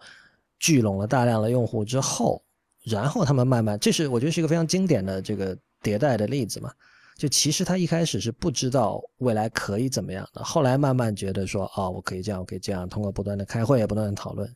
[0.57, 2.41] 聚拢了大量的用户之后，
[2.83, 6.71] 然后他们慢慢，这是我觉得是一个非常经典的这个迭代的例子嘛。
[7.17, 14.47] 就其实他一开始是不知道未来可以怎么样的，后来慢慢觉得说，哦，我可以这样，我可以这样，通过不断的开会也，不断的讨论，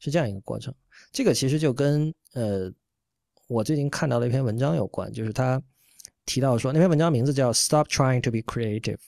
[0.00, 0.74] 是这样一个过程。
[1.12, 2.68] 这个其实就跟呃，
[3.46, 5.62] 我最近看到的一篇文章有关，就是他
[6.26, 8.98] 提到说，那篇文章名字叫 “Stop Trying to be Creative”，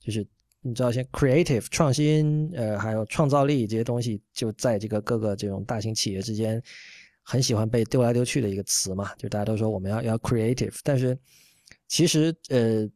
[0.00, 0.26] 就是
[0.62, 6.62] 你知道，先 creative 创新，呃，还有创造力这些东西，就在这个各个这种大型企业之间，
[7.22, 11.14] 很喜欢被丢来丢去的一个词嘛，就大家都说我们要要 creative，但是。
[11.88, 12.86] 其实，呃，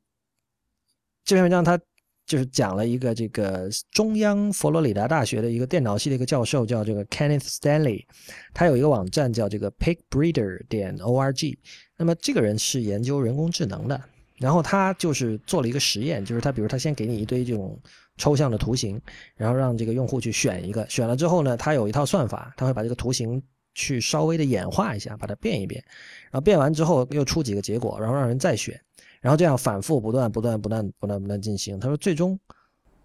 [1.24, 1.80] 这篇文章它
[2.26, 8.04] 就是讲了一个这个中央佛罗里达大学的一个电脑系的一个教授，叫这个 Kenneth Stanley，
[8.52, 11.56] 他有一个网站叫这个 PigBreeder 点 org。
[11.96, 14.00] 那么这个人是研究人工智能的，
[14.36, 17.80] 然后他就是做了一个实验，就是他比如他先给你一堆这种
[18.18, 19.00] 抽象的图形，
[19.36, 23.42] 然后让这个用户去选一个，选了之后呢，他有一套算法，他会把这个图形。
[23.74, 25.82] 去稍微的演化一下，把它变一变，
[26.30, 28.78] 然后变完之后又出几个结果，然后让人再选，
[29.20, 31.78] 然后这样反复不断、不断、不断、不断、不断进行。
[31.80, 32.38] 他说，最终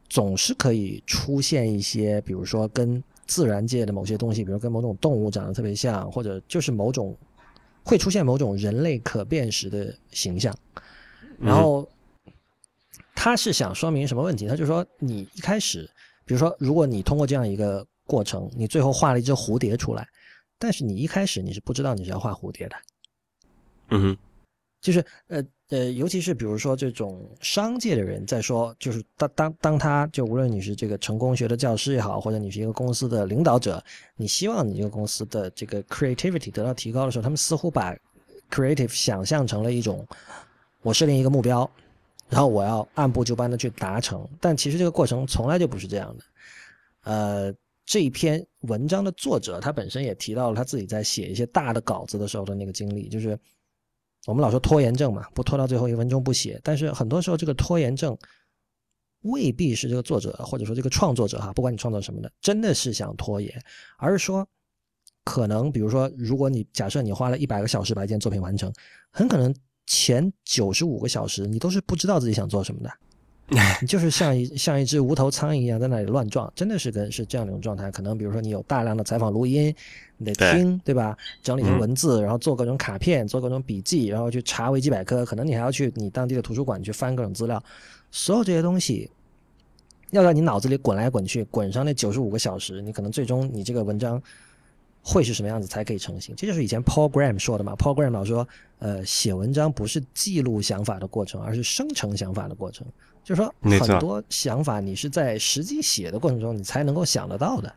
[0.09, 7.15] 总是可以出现一些，比如说跟自然界的某些东西，比如跟某种动物长得特别像，或者就是某种
[7.83, 10.55] 会出现某种人类可辨识的形象。
[11.39, 11.87] 然后
[13.13, 14.47] 他是想说明什么问题？
[14.47, 15.89] 他就说，你一开始，
[16.25, 20.07] 比如说，如果你通过这样一个过程，你最后画了一只蝴蝶出来。
[20.59, 22.75] 但是你一开始你是不知道你是要画蝴蝶的，
[23.89, 24.17] 嗯哼，
[24.81, 33.83] 就是呃呃，尤其是比如说这种商界的人在说，就是当当当他就无论你是这个成功学的教师也好，或者你是一个公司的领导者，
[34.15, 37.95] 你希望你这个公司的这个 creativity 得到提高的时候，他们似乎把
[38.49, 40.07] creative 想象成了一种
[40.81, 41.69] 我设定一个目标，
[42.29, 46.23] 然后我要按部就班的去达成，但其实这个过程从来就不是这样的，
[47.03, 47.53] 呃。
[47.87, 53.39] 这一篇文章的作者，他本身也提到了他自己在写一些大的稿子的时候的那个经历，就是
[54.25, 56.59] 我们老说拖延症嘛，不拖到最后一分钟不写。
[56.61, 58.15] 但是很多时候，这个拖延症
[59.21, 63.63] 未必是这个作者或者说这个创作者哈，不管你创作什么的，真的是想拖延，
[63.97, 64.45] 而是说
[65.23, 68.69] 可能，比如说，如果你假设你花了一百个小时把一件作品完成，
[69.11, 72.91] 很可能前九十五个小时你都是不知道自己想做什么的。
[73.49, 77.89] 你 就是像一像一只无头苍蝇一样在那里乱撞，真的是跟是这样的一种状态。
[77.89, 79.73] 可能比如说你有大量的采访录音，
[80.17, 81.17] 你得听，对吧？
[81.41, 85.25] 整理成文字，然后做各种卡片，做各种笔记，然后去查维基百科。
[85.25, 87.61] 可能你还要去你当地的图书馆去翻各种资料。
[88.11, 89.09] 所有这些东西，
[90.11, 94.21] 要在你脑子里滚来滚去，滚上那九十五个小时，你可能最终你这个文章
[95.01, 96.35] 会是什么样子才可以成型？
[96.35, 97.73] 这就是以前 Paul Graham 说的嘛。
[97.75, 98.45] Paul Graham 老说，
[98.79, 102.85] 呃，写文章不是记录想法的过程，而是生成想法的过程。
[103.27, 107.75] 就是说，很多想法你是在实际写的过程中你才能够想得到的，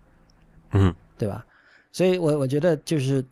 [0.71, 1.45] 嗯，对吧？
[1.91, 3.25] 所以我我觉得就是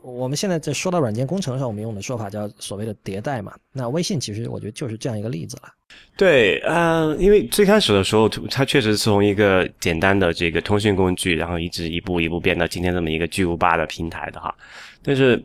[0.00, 3.52] 我们现在在说到软件工程上，我们用的说法叫所谓的迭代嘛。
[3.72, 5.68] 那微信其实我觉得就是这样一个例子了。
[6.16, 14.54] 对，呃，因为最开始的时候，它确实是从一个简单的这个通讯工具，然后一直一步一步变到今天这么一个巨无霸的平台的哈。
[15.02, 15.44] 但是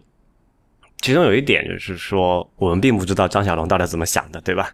[1.01, 4.73] 其中有一点就是说，我们并不知道张小龙到底怎么想的，对吧？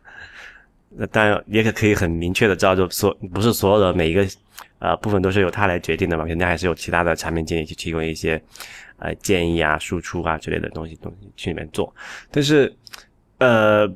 [0.97, 4.25] 那当然也可可以很明确的知道，就所不是所有的每一个
[4.79, 8.41] 呃部分都是由他来决定的嘛，肯定还是有其他的产品经理去提供一些
[8.99, 11.93] 呃建议啊、输出啊之类的东西东西去里面做。
[12.31, 12.73] 但是
[13.39, 13.87] 呃。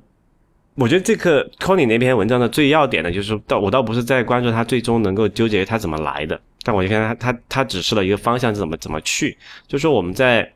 [0.75, 9.37] 我觉得这个 Tony 那篇文章的最要点呢，就是倒我倒不是在关注他最终能够纠结他怎么来的，但我就看他他他指示了一个方向是，怎么怎么去，
[9.67, 10.49] 就是说我们在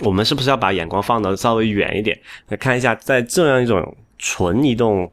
[0.00, 5.10] 我们是不是要把眼光放得稍微远一点，来看一下在这样一种纯移动，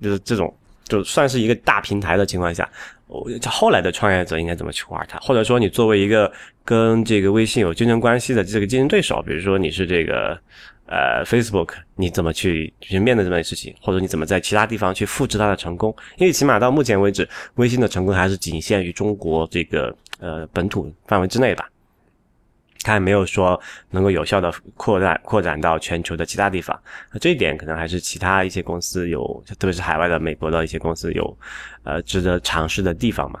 [0.00, 0.52] 就是这种
[0.84, 2.68] 就算是一个大平台的情况下，
[3.06, 6.30] 我后来的创业者应该怎么去玩它，或者说你作为一个
[6.64, 10.38] 跟这个微信有竞争关系的这个竞争对手，比如说你是这个。
[10.88, 15.92] 呃，Facebook，你怎么去去面对这件事情，或者你怎么在其他地方去复制它的成功？
[16.16, 21.68] 因为起码到目前为止，微信的成功还是仅限于中国这个呃本土范围之内吧，
[22.86, 23.60] 它还没有说
[23.90, 26.78] 能够有效的扩展扩展到全球的其他地方。
[27.12, 31.36] 那这一点可能还是其他一些公司有，特别是海外的美国的一些公司有，
[31.82, 33.40] 呃，值得尝试的地方嘛。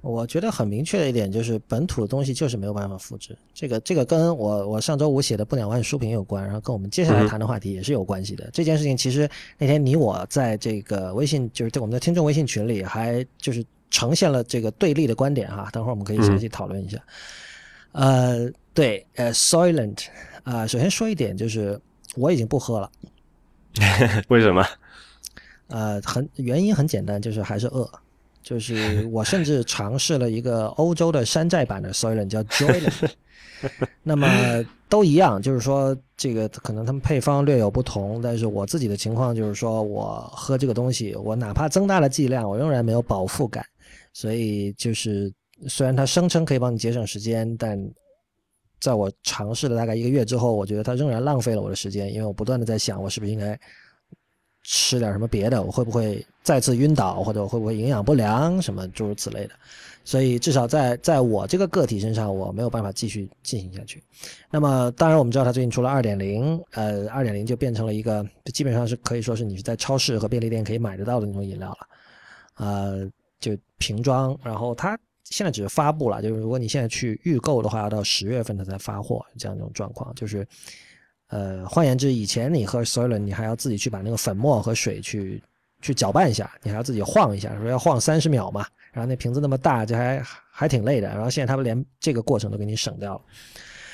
[0.00, 3.36] 我觉得很明确的一点就是，本土的东西就是没有办法复制。
[3.52, 8.48] 这个这个跟我我上周五写的不两万书评有关，然后跟我们接下来谈的话题也是有关系的。
[8.50, 9.28] 这件事情其实
[9.58, 15.68] 那天你我在这个微信，就是在我们的听众微信群里，还就是呈现了这个对立的观点哈。
[15.70, 16.98] 等会儿我们可以详细讨论一下。
[17.92, 20.06] 呃，对，呃，Soylent
[20.44, 21.80] 啊，首先说一点就是
[22.16, 22.90] 我已经不喝了。
[24.28, 24.64] 为什么？
[25.68, 27.88] 呃，很原因很简单，就是还是饿。
[28.42, 33.10] 就是我甚至尝试了一个欧洲的山寨版的 Soylent，叫 Joylent。
[34.02, 34.26] 那么
[34.88, 43.64] 都一样，就是说这个可能他们配方略有不同，但是我自己的情况就是说我喝这个东西，我哪怕增大了剂量，我仍然没有饱腹感。
[44.12, 45.30] 所以就是
[45.68, 47.78] 虽然它声称可以帮你节省时间，但
[48.80, 53.58] 在我尝试了大概一个月之后，我觉得它仍然浪费了我的时间，因为我不断的在想，我是不是应该。
[54.62, 59.54] 吃点什么别的，我会不会再次晕倒，或者会不会营养不良，什么诸如此类的。
[60.04, 64.02] 所以至少在在我这个个体身上，我没有办法继续进行下去。
[64.50, 71.88] 那么当然，我们知道它最近出了二点零，呃，二点零就变成了一个基本上是可以说是你是在超市和便利店可以买得到的那种饮料了，
[72.58, 74.38] 呃，就瓶装。
[74.44, 74.96] 然后它
[75.30, 80.46] 现在只是发布了，就是如果你现在去预购的话，要到十月份它才发货，这样一种状况就是。
[81.32, 85.40] 呃，换言之，以前你喝 Soylent，你还要自己去把那个粉末和水去
[85.80, 88.66] 去搅拌一下，你还要自己晃一下，说要晃三十秒嘛。
[88.92, 90.20] 然后那瓶子那么大，就还
[90.50, 91.06] 还挺累的。
[91.06, 93.20] 然后现在他们连这个过程都给你省掉了。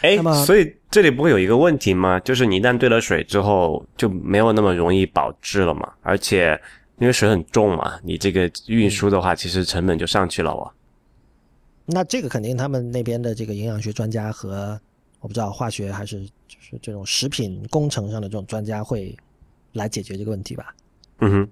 [0.01, 0.17] 哎，
[0.47, 2.19] 所以这里不会有一个问题吗？
[2.21, 5.93] 就是你一旦兑了水之后，就没有那么容易保质了嘛？
[6.01, 6.59] 而且
[6.97, 10.73] 因为水很重嘛，你这个运输的话，其实成本就上去了哦。
[11.87, 14.79] 那这个肯定他们那边的这个营养学专家和。
[15.21, 19.17] 我不知道化学还是就是这种食品工程上的这种专家会
[19.73, 20.77] 来解决这个问题吧。
[21.19, 21.49] 嗯哼。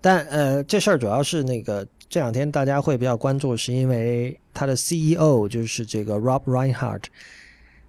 [0.00, 7.04] 但呃，这事儿主要是那个这两天大家会比较关注，是因为他的 CEO 就是这个 Rob Reinhardt，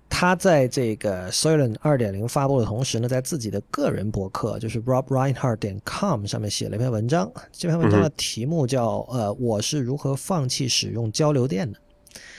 [0.09, 7.31] 他在这个 Soylent 二点零发布的同时呢，在自己的个人博客就是 Rob Reinhardt 点 com 上面写了一篇文章。
[7.51, 11.79] 这篇文章的题目叫呃，我是如何放弃使用交流电的。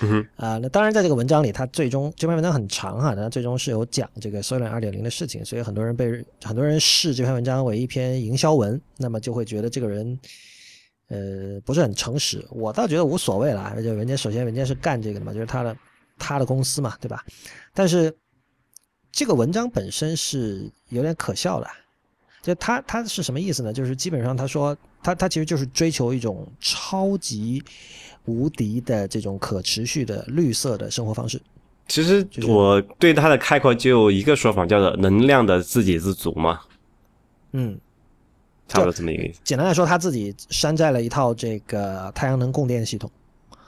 [0.01, 10.19] 嗯哼，啊，那当然，在这个文章里，他最终这篇文章很长哈，那最终是有讲这个 Soylent 二点零的事情，所以很多人被很多人视这篇文章为一篇营销文，那么就会觉得这个人，
[11.09, 12.45] 呃，不是很诚实。
[12.51, 15.77] 我倒觉得无所谓了，就人家首先人家是干这个的嘛，就是他的
[16.19, 17.25] 他的公司嘛，对吧？
[17.73, 18.15] 但是
[19.13, 21.67] 这个文章本身是有点可笑的，
[22.43, 23.73] 就他他是什么意思呢？
[23.73, 27.63] 就是基本上他说他他其实就是追求一种超级。
[28.25, 31.41] 无敌的这种可持续的绿色的生活方式，
[31.87, 36.61] 其实我对他的概括就一个说法，叫做能量的自给自足嘛。
[37.53, 37.81] 嗯，
[38.69, 39.41] 差不多这么一个意思。
[39.45, 43.11] 简单来说，他自己山寨了一套这个太阳能供电系统。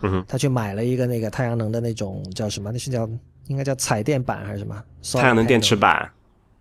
[0.03, 2.71] 嗯，他去买了一个那个太阳能的那种叫什么？
[2.73, 3.09] 那是叫
[3.47, 4.85] 应该叫彩电板还是什么？
[5.15, 6.11] 太阳能电池板。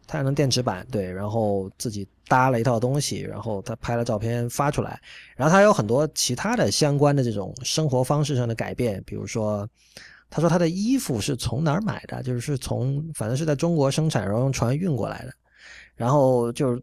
[0.07, 4.99] 太阳能电池板，对，然后自己搭了一套东西，然后他拍了照片发出来，
[5.35, 9.69] 然后他有很多其他的相关的这种生活方式上的改变，比如说，
[10.27, 15.33] 他说他的衣服是从哪儿买的，就是是从反正是在中国生产，然后用船运过来的，
[15.95, 16.75] 然后就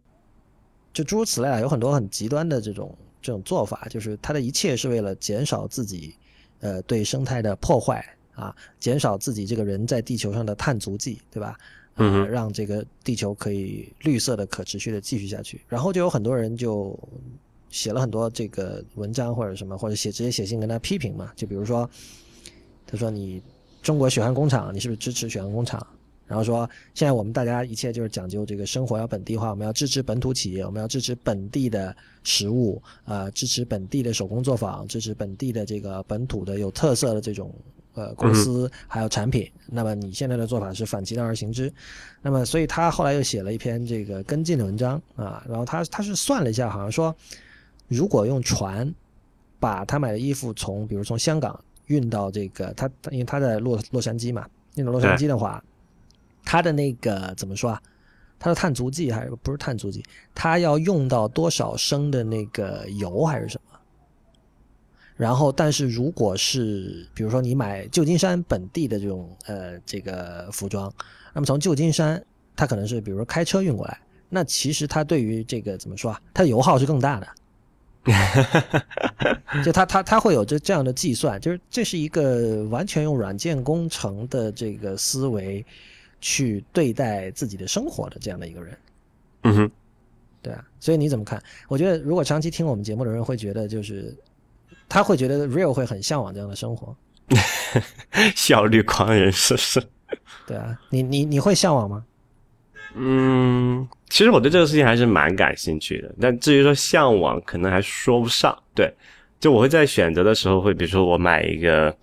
[0.92, 6.14] 就诸如此类啊，有很多很极端的这种这种做法，就是他的一切是为了减少自己
[6.60, 8.04] 呃对生态的破坏
[8.34, 11.56] 啊，减少自己这个人在地球上的碳足迹，对吧？
[11.94, 15.62] 呃，让这个地球可以绿色的、可持续的继续下去。
[15.66, 16.98] 然后就有很多人就
[17.70, 21.32] 写了很多这个文章或者什么，或者写直接写信跟他批评嘛。
[21.34, 21.88] 就比如说，
[22.86, 23.42] 他说你
[23.82, 25.86] 中国血汗工厂，你是不是支持血汗工厂？
[26.26, 37.54] 然后说现在我们大家一切就是讲究这个生活要本地化，我们要支持本土企业，我们要支持本地的食物，啊，支持本地的手工作坊，支持本地的这个本土的有特色的这种。
[37.98, 41.72] 呃，公司还有产品，那么你现在的做法是反其道而行之，
[42.20, 47.16] 那么所以他后来又写了一篇这个跟进的文章啊，然后他他是算了一下，好像说
[47.88, 48.94] 如果用船
[49.58, 55.64] 把他买的衣服从比如从香港运到这个他因为他在洛洛杉矶嘛，运到洛杉矶的话，
[56.46, 57.82] 他的那个怎么说啊？
[58.38, 60.04] 它的碳足迹还是不是碳足迹？
[60.34, 63.78] 它要用到多少升的那个油还是什么？
[65.16, 70.92] 然后，但是如果是比如说你买旧金山本地的这种呃这个服装，
[71.32, 72.22] 那么从旧金山
[72.54, 76.20] 它可能是比如说开车运过来，那其实它对于这个怎么说啊？
[76.34, 77.26] 它的油耗是更大的。
[79.64, 85.64] 就它它它会有这这样的计算，就是这是一个完全用软件工程的这个思维
[86.20, 88.78] 去对待自己的生活的这样的一个人。
[89.42, 89.70] 嗯哼，
[90.42, 91.42] 对啊，所以你怎么看？
[91.68, 94.16] 我觉得如果长期听我们节目的人会觉得就是。
[94.88, 96.96] 他会觉得 real 会很向往这样的生活，
[98.36, 99.82] 效率狂人是不是？
[100.46, 102.04] 对啊，你你你会向往吗？
[102.94, 108.56] 嗯，其实我对这个事情还是蛮感兴趣的，但至于说向往，可能还说不上。
[108.74, 108.92] 对，
[109.40, 111.96] 就我会在选择的时候，会比如说我买一个，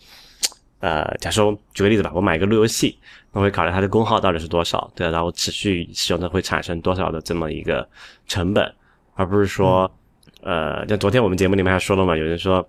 [0.80, 3.00] 呃，假说举个例子吧，我买一个路由器，
[3.34, 7.86] 我会考虑它的功耗到底是多少，对，然后持续使用的会产生多少的这么一个
[8.26, 8.74] 成本，
[9.16, 9.92] 而不是说。
[10.46, 12.68] 呃，像昨天我们节目里面还说了嘛，有人说，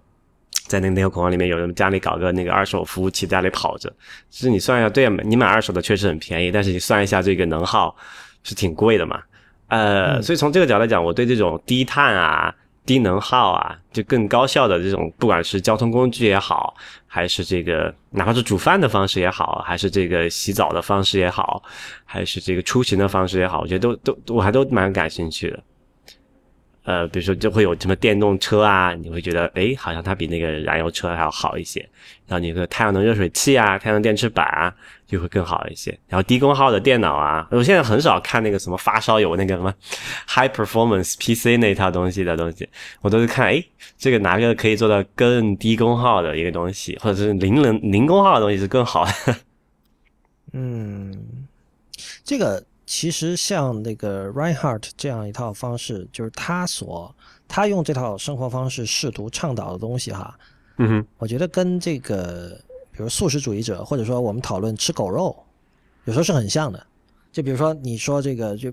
[0.69, 3.93] 在那个内核恐慌里面，有人家里搞个那个二手服务器，家里跑着。
[4.31, 7.93] 其实你算一下，对，你买二手的确实很便宜，但是你算一下这个能耗
[8.45, 9.21] 是挺贵的嘛。
[9.67, 12.55] 呃，所以从这个角度来讲，我对这种低碳啊、
[12.87, 16.74] 低能耗啊，就更高效的这种，不管是交通工具也好，
[17.07, 21.62] 还是这个哪怕是煮饭的方式也好，还是这个洗澡的方式也好，
[22.05, 25.62] 还是这个出行的方式也好，我觉得都都我还都蛮感兴趣的。
[26.85, 31.80] 呃，比如说就会有什么电动车啊，你会觉得诶，好像它比那个燃油车还要好一些。
[32.26, 34.74] 然后你的太阳能热水器啊，太阳能电池板啊，
[35.07, 35.99] 就会更好一些。
[36.09, 39.72] 然后低功耗的电脑啊，我现在很少看那个什么发烧友那个什么
[40.28, 42.68] high performance PC 那套东西的东西，
[43.01, 43.66] 我都是看诶，
[43.97, 49.12] 这个哪个可以做到更低功耗的一个东西，或者是零能零功耗的东西是更好的。
[50.53, 51.47] 嗯，
[52.22, 52.62] 这个。
[52.87, 57.14] 其实像那个 Reinhardt 这样一套方式，就是他所
[57.49, 60.39] 他用这套生活方式试图倡导的东西哈，
[60.78, 62.61] 嗯哼，我觉得跟这个
[62.93, 65.37] 比如素食主义者，或者说我们讨论吃狗肉，
[66.05, 66.87] 有时候是很像的。
[67.32, 68.72] 就比如说你说这个，就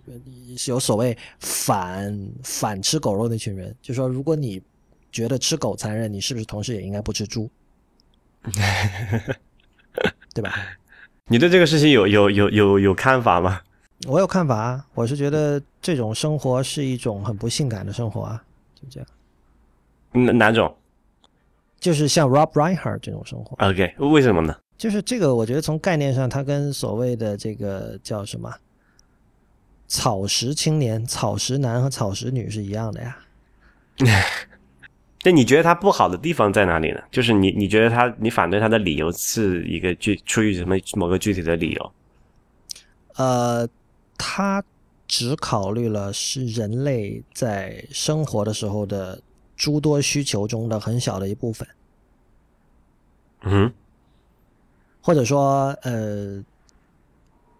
[0.67, 4.61] 有所谓反反吃狗肉那群人，就说如果你
[5.11, 7.49] 觉得吃狗残忍，你是不是同时也应该不吃猪？
[10.33, 10.53] 对吧？
[11.27, 13.61] 你对这个事情有有有有有看法吗？
[14.07, 18.43] 我有看法啊，我是觉得这种生活是一种很不性感的生活啊，
[18.73, 19.07] 就这样。
[20.25, 20.75] 哪哪种？
[21.79, 23.55] 就是像 Rob Reinhardt 这种生活。
[23.65, 24.57] OK，为什么呢？
[24.77, 28.51] 就是这个，我觉得从概念上，它跟所谓的这个叫什么
[29.87, 33.17] 草食青年、草食男和草食女是一样的呀。
[35.23, 36.99] 那你觉得他不好的地方在哪里呢？
[37.11, 41.91] 就是你你觉得他你反对他的理由是一个具出于什么某个具体的理由？
[43.15, 43.69] 呃。
[44.23, 44.63] 他
[45.07, 49.19] 只考虑了是人类在生活的时候的
[49.57, 51.67] 诸多需求中的很小的一部分，
[53.41, 53.73] 嗯，
[55.01, 56.43] 或者说，呃，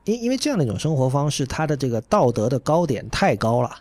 [0.05, 3.75] 因因为这样的一种生活方式，它的这个道德的高点太高了，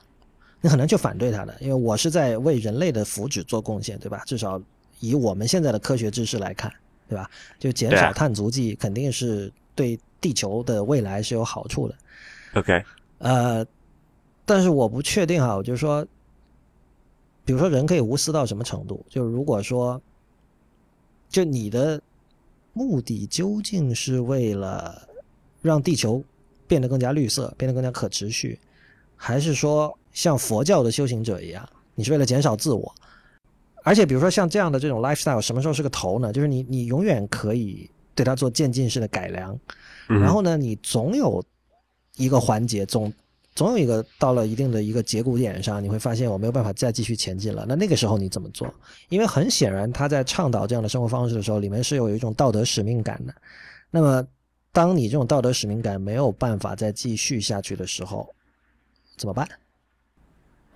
[0.62, 1.54] 你很难去反对它的。
[1.60, 4.22] 因为我是在为人类的福祉做贡献，对吧？
[4.24, 4.60] 至少
[5.00, 6.72] 以我们现在的科学知识来看，
[7.08, 7.30] 对吧？
[7.58, 11.94] 就减少碳足迹，肯定是对地球的未来是有好处的。
[12.54, 12.84] OK，
[13.18, 13.64] 呃，
[14.44, 16.04] 但是我不确定哈，我就说，
[17.44, 19.06] 比如说人可以无私到什么程度？
[19.08, 20.02] 就如果说，
[21.28, 22.02] 就你的
[22.72, 25.00] 目的究竟是为了
[25.62, 26.20] 让地球
[26.66, 28.58] 变得更加绿色，变得更加可持续，
[29.14, 32.92] 还是说像佛教的修行者一样，你是为了减少自我？
[33.84, 36.32] 而且比如说像这样的这种 lifestyle，什么时候是个头呢？
[36.32, 39.56] 就是你你永远可以对它做渐进式的改良，
[40.08, 41.40] 然后呢，你总有。
[42.20, 43.12] 一个环节总
[43.54, 47.64] 总有一个到了一定的一个节骨眼上，你会发现我没有办法再继续前进了。
[47.66, 48.72] 那那个时候你怎么做？
[49.08, 53.34] 因为很显然，他在倡导这样的生活方式的时候，里面是有一种道德使命感的。
[53.90, 54.24] 那么，
[54.70, 58.28] 当你这种道德使命感没有办法再继续下去的时候，
[59.16, 59.48] 怎么办？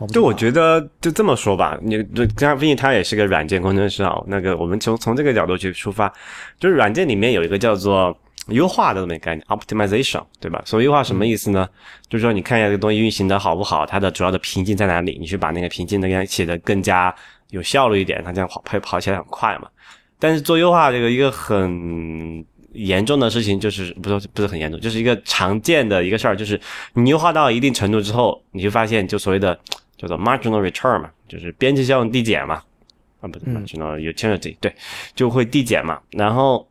[0.08, 2.02] 就我觉得就这么说吧，你
[2.34, 4.20] 刚毕竟他也是个软件工程师啊。
[4.26, 6.12] 那个我们从从这个角度去出发，
[6.58, 8.14] 就是软件里面有一个叫做
[8.48, 10.62] 优化的这么一个概念，optimization，对吧？
[10.66, 11.68] 所谓优化什么意思呢？
[12.08, 17.14] 就是说你看一下这个东西运行的好不好，它的主要的瓶颈在哪里，你去把那个瓶颈那个写的更加
[17.50, 19.68] 有效率一点，它这样跑会跑起来很快嘛。
[20.18, 26.60] 但是做优化这个一个很严重的事情，就是不是不是很严重，就是一个常见的一个事儿，就是
[26.92, 29.58] 你优化到一定程度之后，你就发现就所谓的。
[29.96, 32.60] 叫做 marginal return 嘛，就是边际效用递减嘛，
[33.20, 34.74] 啊不是 marginal utility，对，
[35.14, 36.00] 就会递减嘛。
[36.10, 36.68] 然后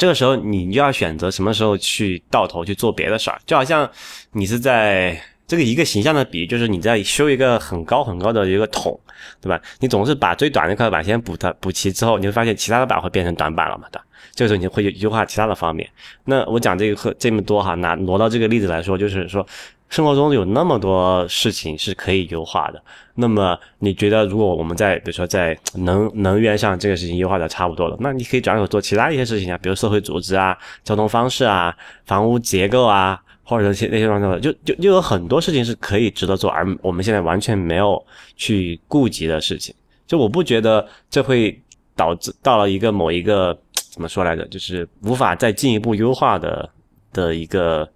[0.00, 3.86] 这个时候你就要选择什么时候去到头去做别的事儿，就好像
[4.32, 8.98] 你是在这个一个形象的比喻，就是你在修一个很高很高的一个桶，
[9.42, 9.60] 对吧？
[9.80, 14.00] 你总是把最短那块板先补它补齐之后，你会发现其他的板会变成短板了嘛对。
[14.34, 15.86] 这个时候你会优化其他的方面。
[16.24, 19.46] 那我讲这个课这么多哈，拿挪到这个例子来说，就是说。
[19.90, 22.80] 生活中有那么多事情是可以优化的，
[23.16, 31.76] 那么你觉得如果我们在比如说在能能源上这个事情优化的差不多了，那你可以转手做其他一些事情啊，比如社会组织啊、交通方式啊、
[32.06, 38.00] 房屋结构啊，或者那些那些方面的，就就就有很多事情是可以值得做，而我们现在完全没有
[38.36, 39.74] 去顾及的事情。
[40.06, 41.60] 就我不觉得这会
[41.96, 46.70] 导致到了一个某一个怎么说来着，就是无法再进一步优化的
[47.12, 47.88] 的一个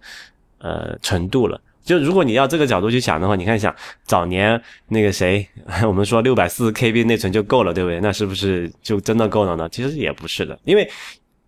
[0.57, 1.57] 呃程度了。
[1.85, 3.73] 就如果你要这个角度去想的话，你看想
[4.03, 5.47] 早年那个谁，
[5.87, 7.99] 我们说六百四十 KB 内存就够了，对不对？
[8.01, 9.69] 那是不是就真的够了呢？
[9.69, 10.89] 其实也不是的，因为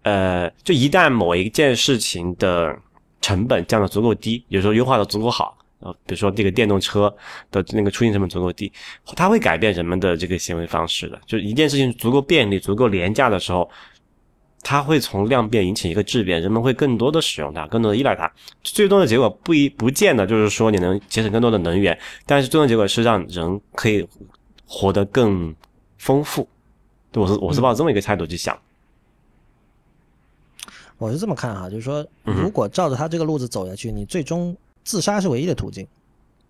[0.03, 2.73] 呃，就一旦某一件事情的
[3.19, 7.13] 成本降得足够低，有时候优化的足够好，呃，比如说这个电动车
[7.51, 8.71] 的那个出行成本足够低，
[9.15, 11.19] 它会改变人们的这个行为方式的。
[11.25, 13.69] 就一件事情足够便利、足够廉价的时候。
[14.63, 18.29] 它会从量变引起一个质变，人们会更多的使用它，更多的依赖它。
[18.61, 24.05] 最终的结果不一不见得就是说你能节省更多的能源，但是最终结果是让人可以
[24.65, 25.55] 活得更
[25.97, 26.47] 丰富。
[27.13, 28.57] 我是我是抱这么一个态度去想。
[30.97, 35.87] 我是这么看哈，就是说，如果照着他这个路子走下去，你最终自杀是唯一的途径。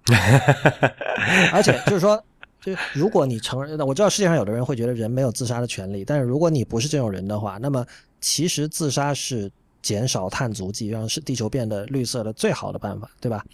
[1.53, 2.24] 而且就是说。
[2.76, 7.86] 就如果你承认，我知道世界上有的人会觉得人没有自杀的权利，但是如果你不是这种人的话，那么
[8.20, 9.49] 其实自杀是
[9.82, 13.45] 减少碳足迹，让是地球变得绿色的最好的办法，对吧？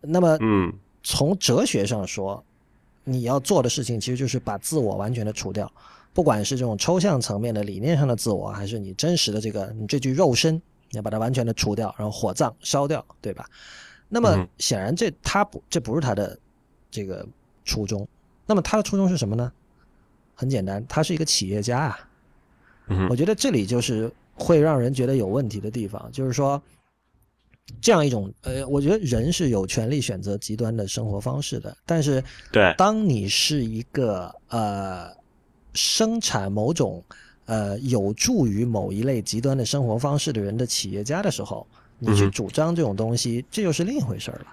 [0.00, 2.42] 那么，嗯，从哲学上说，
[3.04, 5.70] 你要做的事情其实就是把自我完全的除掉，
[6.14, 10.54] 不管是这种抽象层面的理念上的自我，还是你真实的这个你这具肉身，
[10.90, 13.44] 你要把它完全的除掉，然后火葬烧掉，对吧？
[14.08, 16.38] 那么显然这他不这不是他的
[16.90, 17.26] 这个
[17.66, 18.08] 初衷。
[18.46, 19.52] 那么他的初衷是什么呢？
[20.34, 21.98] 很简单，他是一个企业家啊。
[23.08, 26.62] 我觉得这里就是会让人觉得有问题的地方，就是说，
[27.80, 32.22] 这样一种呃，我觉得人是有权利选择极端的生活方式的，但是，
[32.52, 35.10] 对，当你是一个呃
[35.74, 37.02] 生产某种
[37.46, 41.66] 呃有助于某一类极端的生活方式的人的企业家的时候，
[41.98, 44.46] 你去主张这种东西，这就是另一回事了。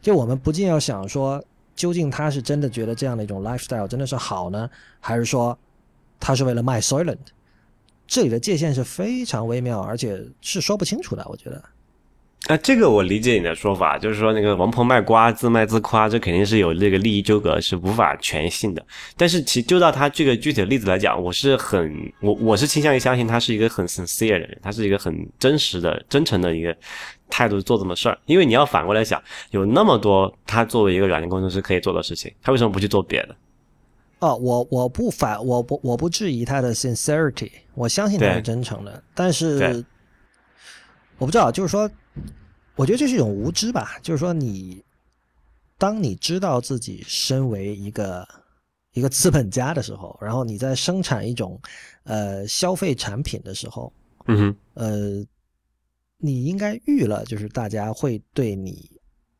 [0.00, 1.44] 就我们不禁要想说。
[1.78, 4.68] 究竟他是真的觉得这样的一种 lifestyle 真的是好呢，
[4.98, 5.56] 还是说
[6.18, 7.16] 他是为了卖 Soylent？
[8.04, 11.24] 这里的界限是非常微妙，而且是说不清楚的。
[11.28, 11.62] 我觉得，
[12.48, 18.84] 啊，这个我理解你的说法，就是说那个王婆卖瓜，自卖自夸，这肯定是有这个利益纠葛，是无法全信的。
[19.16, 26.76] 但是其就到他这个具体的例子来讲，我是很我我是倾向于相信他是一个很 sincere 的人，他是一个很真实的、真诚的一个。
[27.30, 33.36] 态度做这么事儿，因为你要反过来想，有那么多他作为一个软件工程师可以做的事情，他为什么不去做别的？
[34.20, 39.84] 哦，我我不反，我不我不质疑他的 sincerity，我相信他是真诚的，但是
[41.18, 41.88] 我不知道，就是说，
[42.74, 44.82] 我觉得这是一种无知吧，就是说，你
[45.76, 48.26] 当你知道自己身为一个
[48.94, 51.60] 一个资本家的时候，然后你在生产一种
[52.04, 53.92] 呃消费产品的时候，
[54.26, 55.26] 嗯哼，呃。
[56.18, 58.90] 你应该预了，就是大家会对你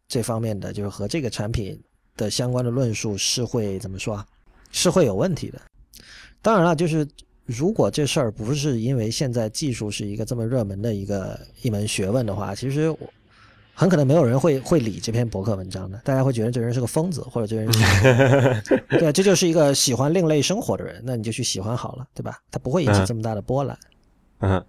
[0.07, 1.79] 这方面的，就是和这个产品
[2.17, 4.27] 的相关的论述是会怎么说啊？
[4.71, 5.61] 是会有问题的。
[6.41, 7.07] 当然了，就是
[7.47, 12.95] 如果这事儿不是因为现在技术是一个这么热门的一个一门学问的话，其实
[13.75, 15.99] 很可能没有人会会理这篇博客文章的。
[16.05, 17.67] 大家会觉得这人是个疯子，或者这人
[18.89, 22.39] 对，这就是一个喜欢另类生活的人，那你就去喜欢好了，对吧？
[22.51, 23.79] 他不会引起这么大的波澜。
[24.39, 24.65] 嗯，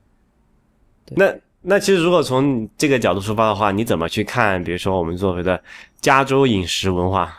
[1.12, 1.40] 那。
[1.62, 4.64] 那其实如果从这个角度出发的话，你怎么去看？
[4.64, 5.62] 比如说我们所谓的
[6.00, 7.34] 加州饮食文化，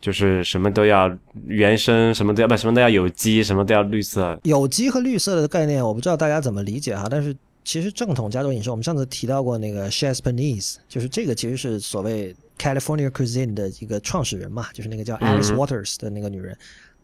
[0.00, 1.10] 就是什么都要
[1.46, 4.38] 原生，什么都要不什么都要有机，什么都要绿色。
[4.44, 7.06] 有机和绿色的概念，我不知道大家怎么理解哈。
[7.10, 7.34] 但是
[7.64, 16.56] 其实正统加州饮食，我们上次提到过那个 Chef Panisse，就是这个其实是所谓 California cuisine 的一个创始人嘛，就是那个叫 Alice Waters 的那个女人。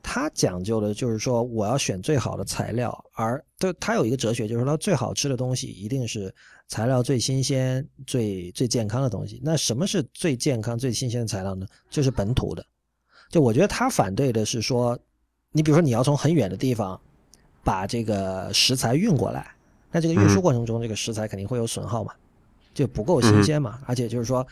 [0.03, 6.35] 他讲究的就是说，我要选最好的材料，而对他有一个哲学，就是说最好吃的东西一定是
[6.69, 9.41] 材料最新鲜、最最健康的东西。
[9.45, 11.67] 那什么是最健康、最新鲜的材料呢？
[11.89, 12.65] 就是本土的。
[13.31, 14.99] 就我觉得他反对的是说，
[15.53, 17.01] 你比如说你要从很远的地方
[17.63, 19.55] 把这个食材运过来，
[19.91, 22.13] 那这个运输过程中这个食材肯定会有损耗嘛，
[22.75, 24.47] 就不够新鲜嘛，而且就是说。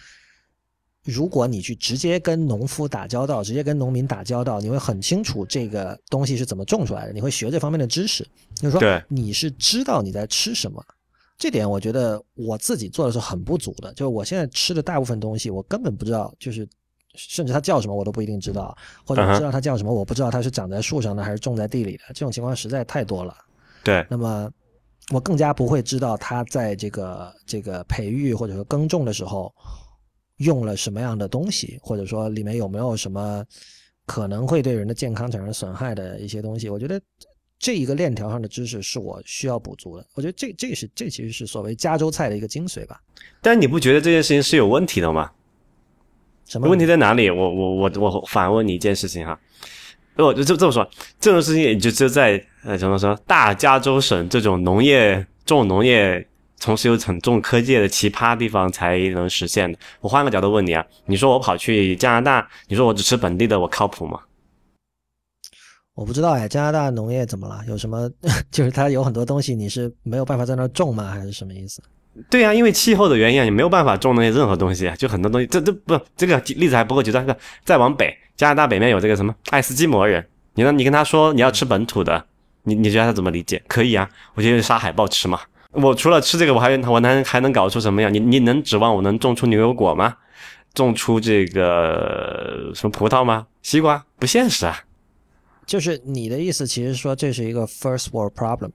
[1.05, 8.23] 如果你去直接跟农夫打交道，直接跟农民打交道，你会很清楚这个东西是怎么种出来的，你会学这方面的知识。
[8.55, 10.85] 就是说，你是知道你在吃什么，
[11.39, 13.91] 这点我觉得我自己做的是很不足的。
[13.95, 16.69] 就是我现在吃的大部分东西，我根本不知道，就是
[17.15, 22.03] 甚至它叫什么我都不一定知道，或者知道它叫什么，我不知道它是长在树上的还是种在地里的。
[22.09, 23.35] 这种情况实在太多了。
[23.83, 24.51] 对，那么
[25.15, 29.51] 我更加不会知道它在这个这个培育或者说耕种的时候。
[30.41, 33.45] 用了什么样的东西，或者说里面有没有什么
[34.07, 36.71] 可能会对人的健康产生损害的一些东西？
[36.71, 36.99] 我觉得
[37.59, 40.07] 这一个链条上的知识是我需要补足的。
[40.15, 42.99] 我觉得这这是这其实是所谓加州菜的一个精髓吧。
[43.43, 45.31] 但你不觉得这件事情是有问题的吗？
[46.47, 47.29] 什么问题在哪里？
[47.29, 49.39] 我我我我反问你一件事情哈，
[50.17, 50.91] 我就这这么说，
[51.21, 56.27] 这种事情也就就在呃怎么说大加州省这种农业重农业。
[56.61, 59.79] 同时有很重科技的奇葩地方才能实现的。
[60.01, 64.21] 我换个角度问你啊，你说我跑去加拿大，你说我只吃本地的，我靠谱吗？
[65.95, 67.61] 我不知道哎，加拿大农业怎么了？
[67.67, 68.09] 有什么？
[68.51, 71.11] 就是它有很多东西你是没有办法在那儿种吗？
[71.11, 71.83] 还是什么意思？
[72.29, 77.27] 对呀，因为气候的原因，你没有办法种那些任何东西，就很多东西，这这不这个例子还不够极端。
[77.65, 80.73] 再往北，加拿大北面有这个什么爱斯基摩人，你呢？
[80.73, 82.25] 你跟他说你要吃本土的，
[82.65, 83.63] 你你觉得他怎么理解？
[83.69, 85.41] 可以啊，我觉得杀海豹吃嘛。
[85.73, 88.13] 我除了吃这个，我还我能还能搞出什么样？
[88.13, 90.17] 你你能指望我能种出牛油果吗？
[90.75, 93.47] 种出这个什么葡萄吗？
[93.63, 94.81] 西瓜不现实啊！
[95.67, 98.71] 就是你的意思，其实说这是一个 first world problem。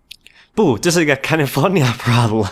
[0.53, 2.49] 不，这是一个 California problem。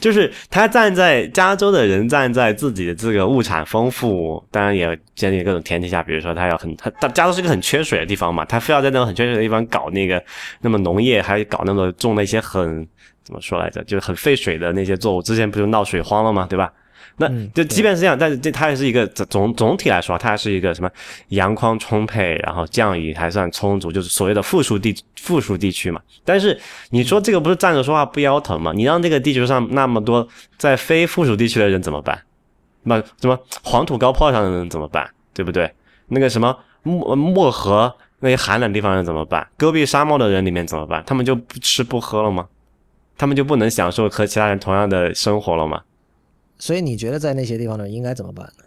[0.00, 10.22] 就是他站在加州的人站在自己的这个物产丰富，当然也建立各种前提下，比如说他要很他他加州是一个很缺水的地方嘛，他非要在那种很缺水的地方搞那个
[10.60, 12.88] 那么农业，还搞那么种那些很。
[13.24, 13.82] 怎么说来着？
[13.84, 16.46] 就是很费水的那些作物，之前不就闹水荒了吗？
[16.48, 16.72] 对吧？
[17.18, 20.90] 那就即便是这样，但是这它也是一个总总体来说，它还是一个什么
[21.28, 26.00] 阳光充沛，然后降雨还算充足，就是所谓的富庶地富庶地区嘛。
[26.24, 26.58] 但是
[26.88, 28.72] 你说这个不是站着说话不腰疼吗？
[28.74, 30.26] 你让这个地球上那么多
[30.56, 32.18] 在非附属地区的人怎么办？
[32.84, 35.08] 那什么黄土高坡上的人怎么办？
[35.34, 35.70] 对不对？
[36.08, 39.46] 那个什么漠漠河那些寒冷地方人怎么办？
[39.58, 41.02] 戈壁沙漠的人里面怎么办？
[41.06, 42.46] 他们就不吃不喝了吗？
[43.22, 45.80] 他们就不能享受和其他人同样的生活了吗？
[46.58, 48.64] 所以你觉得在那些地方呢，应该怎么办呢？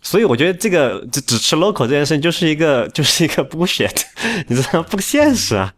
[0.00, 3.94] 所以我觉得这个只只吃 local 这件事情就是一个 就是一个 bullshit，
[4.48, 5.74] 你知道不现实啊。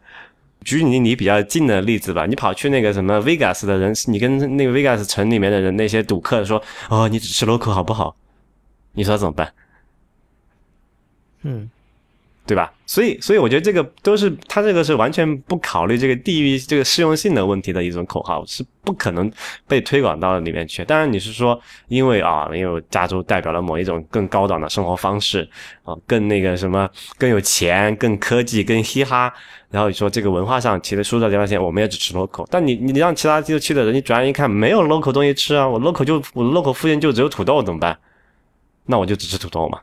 [0.62, 8.14] 举你你比较近的例子吧，你跑去那个什么 Vegas 的人，你跟那个 Vegas 城里面的人那些赌客说，哦，你只吃 local 好不好？
[8.92, 9.52] 你说怎么办？
[11.42, 11.68] 嗯。
[12.46, 12.70] 对吧？
[12.84, 19.30] 所以，所以我觉得这个都是他这个是完全不考虑这个地域这个适用性的问题的一种口号，是不可能
[19.66, 20.84] 被推广到里面去。
[20.84, 21.58] 当然，你是说
[21.88, 25.48] 因为啊，因为加州代表了某一种更高档的生活方式
[25.84, 29.32] 啊，更那个什么，更有钱，更科技，更嘻哈。
[29.70, 32.46] 然后你说这个文化上其实输到地方线，我们也只吃 local。
[32.50, 37.98] 但你你让其他地区的人，你转眼一看没有 local 东西吃啊，我 local 就我 local 附近就只有土豆怎么办？
[38.84, 39.80] 那我就只吃土豆嘛。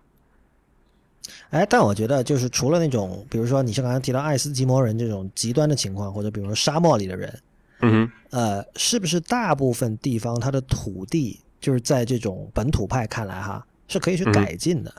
[1.52, 7.40] 哎，但我觉得就是除了那种，比如说你像刚才提到爱斯基摩人这种极端的情况，或者比如说沙漠里的人，
[7.82, 14.94] 嗯哼，呃，是不是大部分地方它的土地就是在这种本土派看来哈是可以去改进的，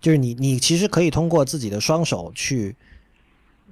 [0.00, 2.74] 就是你你其实可以通过自己的双手去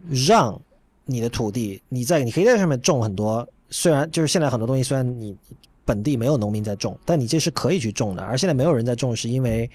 [0.09, 0.61] 让
[1.05, 5.37] 你的土地，你在你可以在上面种很多，虽然就是现在很多东西虽然你
[5.85, 9.69] 本地没有农民在种，但你这是可以去种的，而现在没有人在种是因为。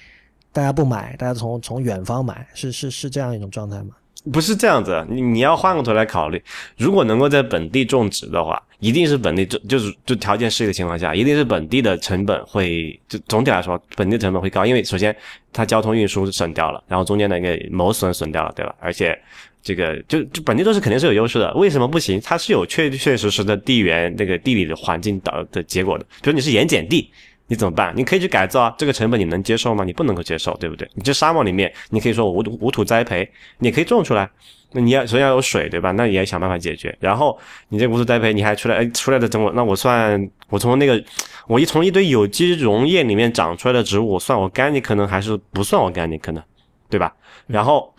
[0.52, 3.90] 大家不买，大家从从远方买，是是是这样一种状态吗？
[4.34, 6.44] 不是这样子，你你要换个头来考虑，
[6.78, 15.16] 如果能够在本地种植的话，一定是本地种，就是就条件适宜的情况下，一定是本地的成本会就总体来说，本地成本会高，因为首先
[15.54, 18.76] 它交通运输省掉了，然后中间的一个谋损损掉了，对吧？
[18.80, 19.18] 而且
[19.64, 22.20] 这个就就本地都是肯定是有优势的，为什么不行？
[22.20, 26.06] 它是有确确实实的地缘那个地理的环境导的结果的。
[26.22, 27.10] 比如你是盐碱地，
[27.50, 27.92] 你怎么办？
[27.98, 29.84] 你可以去改造啊，这个成本你能接受吗？
[29.84, 30.90] 你不能够接受，对不对？
[30.94, 34.30] 你这沙漠里面，你可以说无土无土栽培，你可以种出来，
[34.72, 35.92] 那你要首先要有水，对吧？
[35.92, 36.96] 那你也想办法解决。
[37.02, 41.04] 然后你这无土栽培，你还出来哎出来的等我，那我算我从那个
[41.48, 46.44] 我一从一堆有机溶液里面长出来的植物，我算我干你可能还是不算我干你可能，
[46.90, 47.14] 对吧？
[47.48, 47.94] 然后。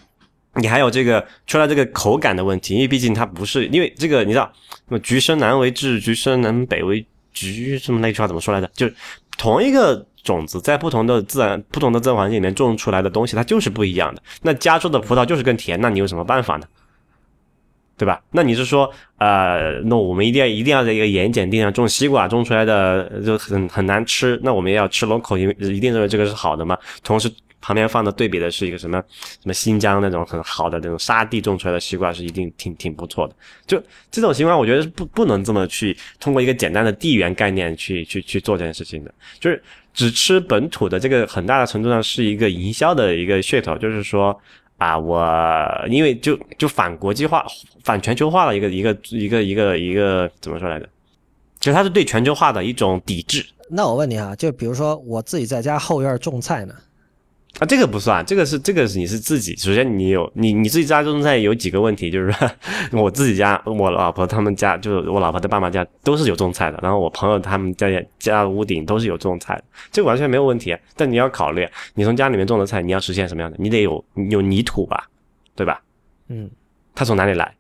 [0.57, 8.69] 你还有这个出来这个口感的问题，因为毕竟它不是，因为这个你知道，什么橘生南为枳，橘生南北为橘，这么那句话怎么说来着？
[8.75, 8.95] 就是
[9.41, 14.23] 同一个种子在不同的自然、不同的自然环境里面种出来的东西，它就是不一样的。
[14.43, 16.67] 那加州的葡萄就是更甜，那你有什么办法呢？
[17.97, 18.21] 对吧？
[18.33, 26.77] 那你是说，呃，那我们一定要一定要在一个盐碱地上种西瓜，种出来的就很很难吃，那我们也要吃 local，因为一定认为这个是好的嘛？
[27.03, 27.33] 同时。
[27.61, 33.35] 旁边放的对比的是一个什么什么新疆那种很好的那种沙地种出来的西瓜是一定挺挺不错的。
[33.67, 39.13] 就这种情况，我觉得是不不能这么去通过一个简单的地缘概念去去去做这件事情的。
[39.39, 39.63] 就是
[39.93, 44.39] 只吃本土的这个很大的程度上是一个营销的一个噱头，就是说
[44.79, 45.23] 啊，我
[45.89, 47.45] 因为就就反国际化、
[47.85, 50.89] 反全球化的一个一个一个一个一个怎么说来着？
[51.61, 53.45] 其实它是对全球化的一种抵制。
[53.69, 56.75] 那我问你啊，就比如说我自己在家后院种菜呢？
[57.59, 59.55] 啊，这个不算，这个是这个是你是自己。
[59.57, 62.51] 首先，你有你你自己家种菜有几个问题，就是说
[62.93, 66.79] 我自己家，我老婆他们家，就是我老婆的爸妈家都是有种菜的。
[66.81, 70.75] 然后我朋友他们家家屋顶都是有种菜的，这个完全没有问题。
[70.97, 73.57] 但你要考虑，你从家里面种的菜，你要实现什么样的？
[73.59, 75.09] 你得有有泥土吧，
[75.55, 75.83] 对吧？
[76.29, 76.49] 嗯，
[76.95, 77.53] 它从哪里来？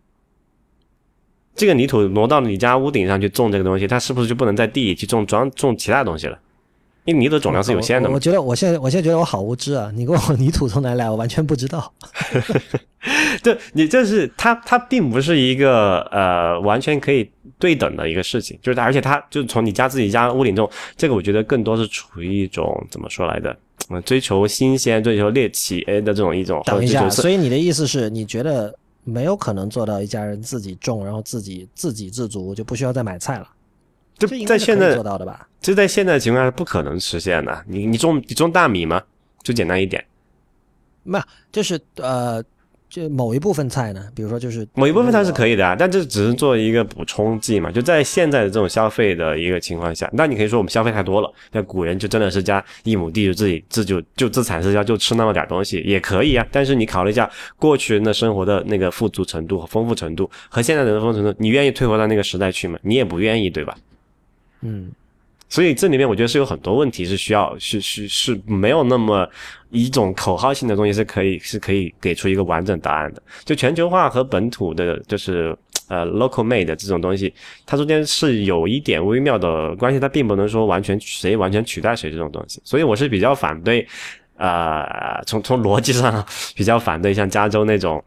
[1.56, 6.38] 这个泥土挪到你家屋顶上去种这个东西，它是不是就不能在地里去种装种其他东西了？
[7.10, 8.08] 因为泥的总量是有限的。
[8.08, 9.90] 我觉得我现在我现在觉得我好无知啊！
[9.94, 11.92] 你问我 泥土从哪来，我完全不知道。
[13.42, 17.28] 对，你这是它，它并不是一个呃完全可以
[17.58, 23.56] 对等的一个事情，就是而且它就从你家自己家屋顶种，这个我觉得更多是处于一种怎么说来的，
[24.04, 26.62] 追求新鲜、追求猎奇的这种一种。
[26.66, 28.72] 等一下，所以你的意思是你觉得
[29.02, 33.48] 没有可能做到一家人自己种，然后自己自给自足，就不需要再买菜了？
[34.26, 35.48] 这在现在做到的吧？
[35.60, 37.64] 这在现在情况下是不可能实现的。
[37.66, 39.02] 你你种你种大米吗？
[39.42, 40.04] 就简单一点。
[41.02, 42.42] 没有，就是呃，
[42.90, 47.70] 就某一部分菜呢，比如说就是某一部分菜是可以的啊，但这只是做一个补充剂嘛。
[47.72, 51.32] 就在现在的这种消费的一个情况下，那你可以说我们消费太多了。
[51.52, 56.46] 那古人就真的是家一亩地就自己自就就自产自销，就吃那么点东西也可以啊。
[56.52, 62.78] 但是你考虑一下过去人的生活的那个富足程度和丰富程度，和现在人的丰富程度，你愿意退回到那个时代去吗？
[62.82, 63.74] 你也不愿意，对吧？
[64.62, 64.90] 嗯，
[65.48, 69.28] 所以这里面我觉得是有很多问题是需要是是是没有那么
[69.70, 73.22] 一种口号性的东西是可以是可以给出一个完整答案的。
[73.44, 75.56] 就全球化和本土的，就是
[75.88, 77.32] 呃 local made 这种东西，
[77.66, 82.60] 它中间是有一点微妙的关系，它并不能说完全谁完全取代谁这种东西。
[82.64, 83.86] 所以我是比较反对，
[84.36, 86.24] 呃，从从逻辑上
[86.54, 88.02] 比较反对像加州那种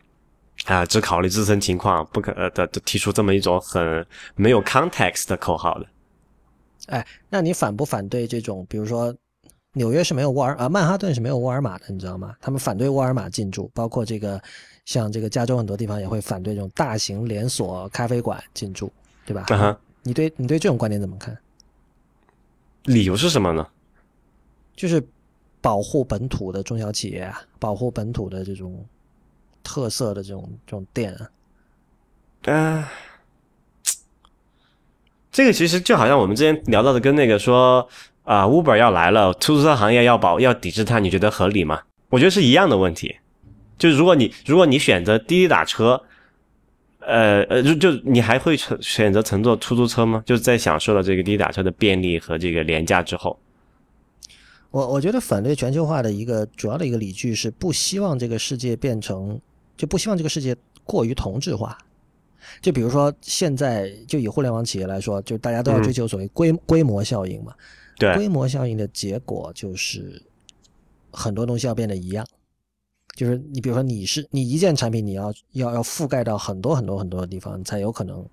[0.65, 4.05] 啊只考虑自身情况不可的提出这么一种很
[4.35, 5.87] 没有 context 的口号的。
[6.87, 8.65] 哎，那你反不反对这种？
[8.69, 9.15] 比如说，
[9.73, 12.35] 纽约是没有沃尔啊，曼哈顿是没有沃尔玛的，你知道吗？
[12.41, 14.41] 他们反对沃尔玛进驻，包括这个，
[14.85, 18.91] 像这个加州很多地方也会反对这种大型连锁咖啡馆进驻，
[19.25, 19.79] 对吧？
[20.03, 21.37] 你对你对这种观点怎么看？
[22.83, 23.65] 理由是什么呢？
[24.75, 25.01] 就是
[25.61, 28.85] 保护本土的中小企业啊，保护本土的这种
[29.63, 32.51] 特色的这种这种店啊。
[32.51, 32.91] 啊。
[35.33, 37.85] 这个其实就好像我们之前聊到的，跟那个说
[38.23, 41.81] 啊，Uber 要来了，出租车行业要保要抵制它，你觉得合理吗？
[42.09, 43.17] 我觉得是一样的问题。
[43.79, 46.03] 就如果你如果你选择滴滴打车，
[46.99, 50.21] 呃呃，就就你还会乘选择乘坐出租车吗？
[50.25, 53.37] 就是在享受了这个滴滴打车的便利和这个廉价之后，
[54.69, 59.41] 我我觉得反对全球化的一个主要的一个理据是不希望这个世界变成，
[59.75, 61.75] 就不希望这个世界过于同质化。
[62.61, 67.53] 就比如说，现在就以互联网企业来说，就大家都要追求所谓规规模效应嘛。
[67.99, 70.19] 对，规模效应的结果就是
[71.11, 72.25] 很多东西要变得一样。
[73.15, 78.25] 就是你比如说，你是你一件产品，你要要要覆盖到很多很多很多的地方，才有可能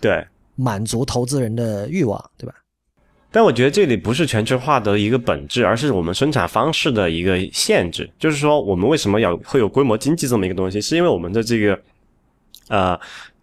[0.00, 0.24] 对
[0.54, 2.54] 满足投资人的欲望，对吧？
[3.32, 8.08] 但我觉得这里不是全球化的一个本质，而是我们生产方式的一个限制。
[8.20, 11.80] 就是说，我们为什么要会有规模经济这么一个东西，是因为我们的这个
[12.68, 12.98] 呃。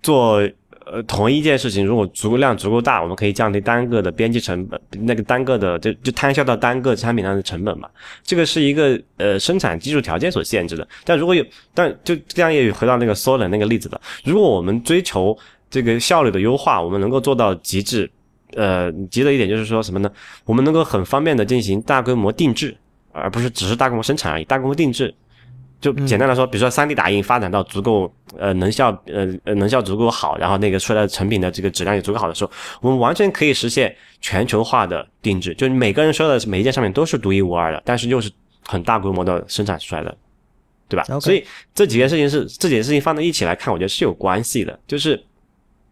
[0.05, 0.47] 做
[0.85, 7.89] 呃，同一件事情，如果足够量足够大，我们可以降低单个的编辑成本，那个单个的就就摊销到单个产品上的成本嘛。
[8.23, 10.87] 这个是一个呃生产技术条件所限制的。
[11.03, 13.99] 但如果有，但就这样也回到那个缩影那个例子了。
[14.23, 15.35] 如果我们追求
[15.71, 18.07] 这个效率的优化，我们能够做到极致，
[18.53, 20.11] 呃，极的一点就是说什么呢？
[20.45, 22.77] 我们能够很方便的进行大规模定制，
[23.11, 24.45] 而不是只是大规模生产而已。
[24.45, 25.11] 大规模定制。
[25.85, 32.51] 就简单来说，比如说三 D 打印发展到足够呃能效呃呃能效足够好，然后那个出来的成品的这个质量也足够好的时候，
[32.81, 38.31] 我们完全可以实现全球化的定制，就是每个人收的每一件商品都是独一无二的，但是又是
[38.65, 40.17] 很大规模的生产出来的，
[40.89, 41.19] 对吧？
[41.19, 41.45] 所以
[41.75, 45.23] 这几件事情是这几件事情放在一起来看，我觉得是有关系的，就是。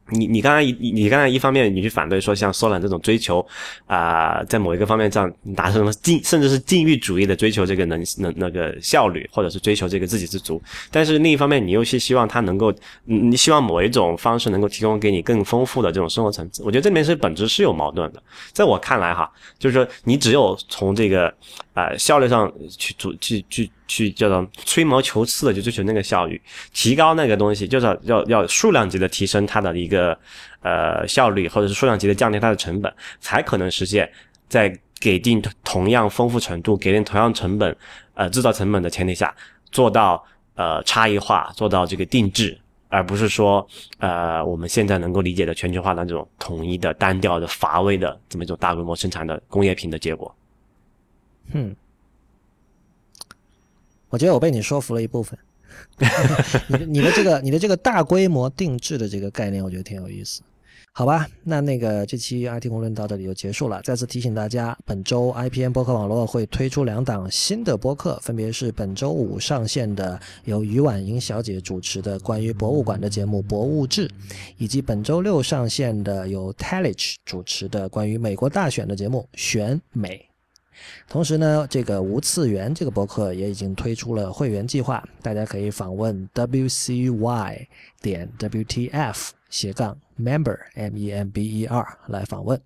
[0.09, 3.45] 你你刚才你你刚才一方面你去反对说像 Solan 这种追求
[3.85, 10.61] 啊，在某一个方面上达成禁甚至是禁欲主义的追求这个能能那个效率，或者是追求这个自给自足，
[10.91, 12.73] 但是另一方面你又是希望它能够，
[13.05, 18.21] 你希望某一种方式能够提供给你更丰富的这种生活层次，我觉得这里面是本质是有矛盾的。
[18.51, 21.33] 在我看来哈，就是说你只有从这个
[21.73, 23.69] 啊效率上去主去去。
[23.85, 26.41] 去叫做吹毛求疵的，就追求那个效率，
[26.73, 30.17] 提高那个东西，就是要要数量级的提升它的一个
[30.61, 34.11] 呃效率，或者是数量级的降低它的成本，才可能实现，
[34.49, 37.75] 在给定同样丰富程度、给定同样成本
[38.15, 39.31] 呃制造成本的前提下，
[39.71, 40.25] 做到
[40.55, 42.57] 呃差异化，做到这个定制，
[42.89, 43.67] 而不是说
[43.99, 50.33] 呃我们现在能够理解的全球化的这种统一的、单调的、乏味的这么一种大规模生产的工业品的结果。
[51.51, 51.75] 嗯。
[54.09, 55.37] 我觉得我被你说服了一部分，
[56.69, 60.43] 你的你的这个你的这个大规模定制的这个概念，我觉得挺有意思，
[60.91, 61.27] 好吧？
[61.43, 63.81] 那那个这期 IT 公论到这里就结束了。
[63.81, 74.07] 再次提醒大家，本周 IPN 播客网络会推出两档新的播客，分别是本周五上线的由于婉莹小姐主持的关于博物馆的节目《博物志》，
[74.59, 80.17] 以及本周六上线的由 Talich 主持的关于美国大选的节目《选美》。
[81.07, 87.67] 同时呢，这个无次元这个博客也已经推出了会员计划，大家可以访问 wcy
[88.01, 92.59] 点 wtf 斜杠 member m e m b e r 来访问。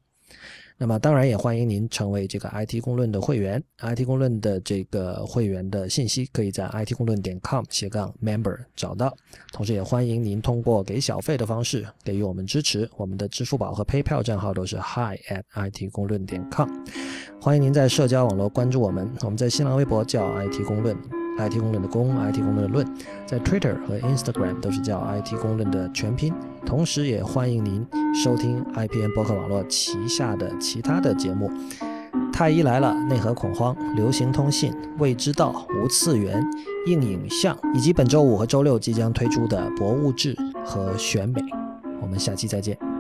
[0.80, 9.12] 那么当然也欢迎您成为这个 IT 公论的会员，IT 公论的这个会员的信息可以在 IT 公论点 com 斜杠 member 找到。
[9.52, 16.70] 同时也欢迎您通过给小费的方式给予我们支持，我们的支付宝和 PayPal 账号都是 hi at IT 公论点 com。
[17.42, 20.96] 欢迎您在社交网络关注我们，我们在新浪微博叫 IT 公论。
[21.38, 22.86] IT 公论的公，IT 公论的论，
[23.26, 26.34] 在 Twitter 和 Instagram 都是叫 IT 公论的全拼。
[26.66, 31.50] 同时，也欢迎您收听 IPN 博客网络旗下的其他的节目：
[32.34, 36.44] 太医来了、内核恐慌、流行通信、未知道、无次元、
[36.88, 40.36] 硬影像，以及本周五和周六即将推出的博物志
[40.66, 41.42] 和选美。
[42.02, 42.97] 我们下期再见。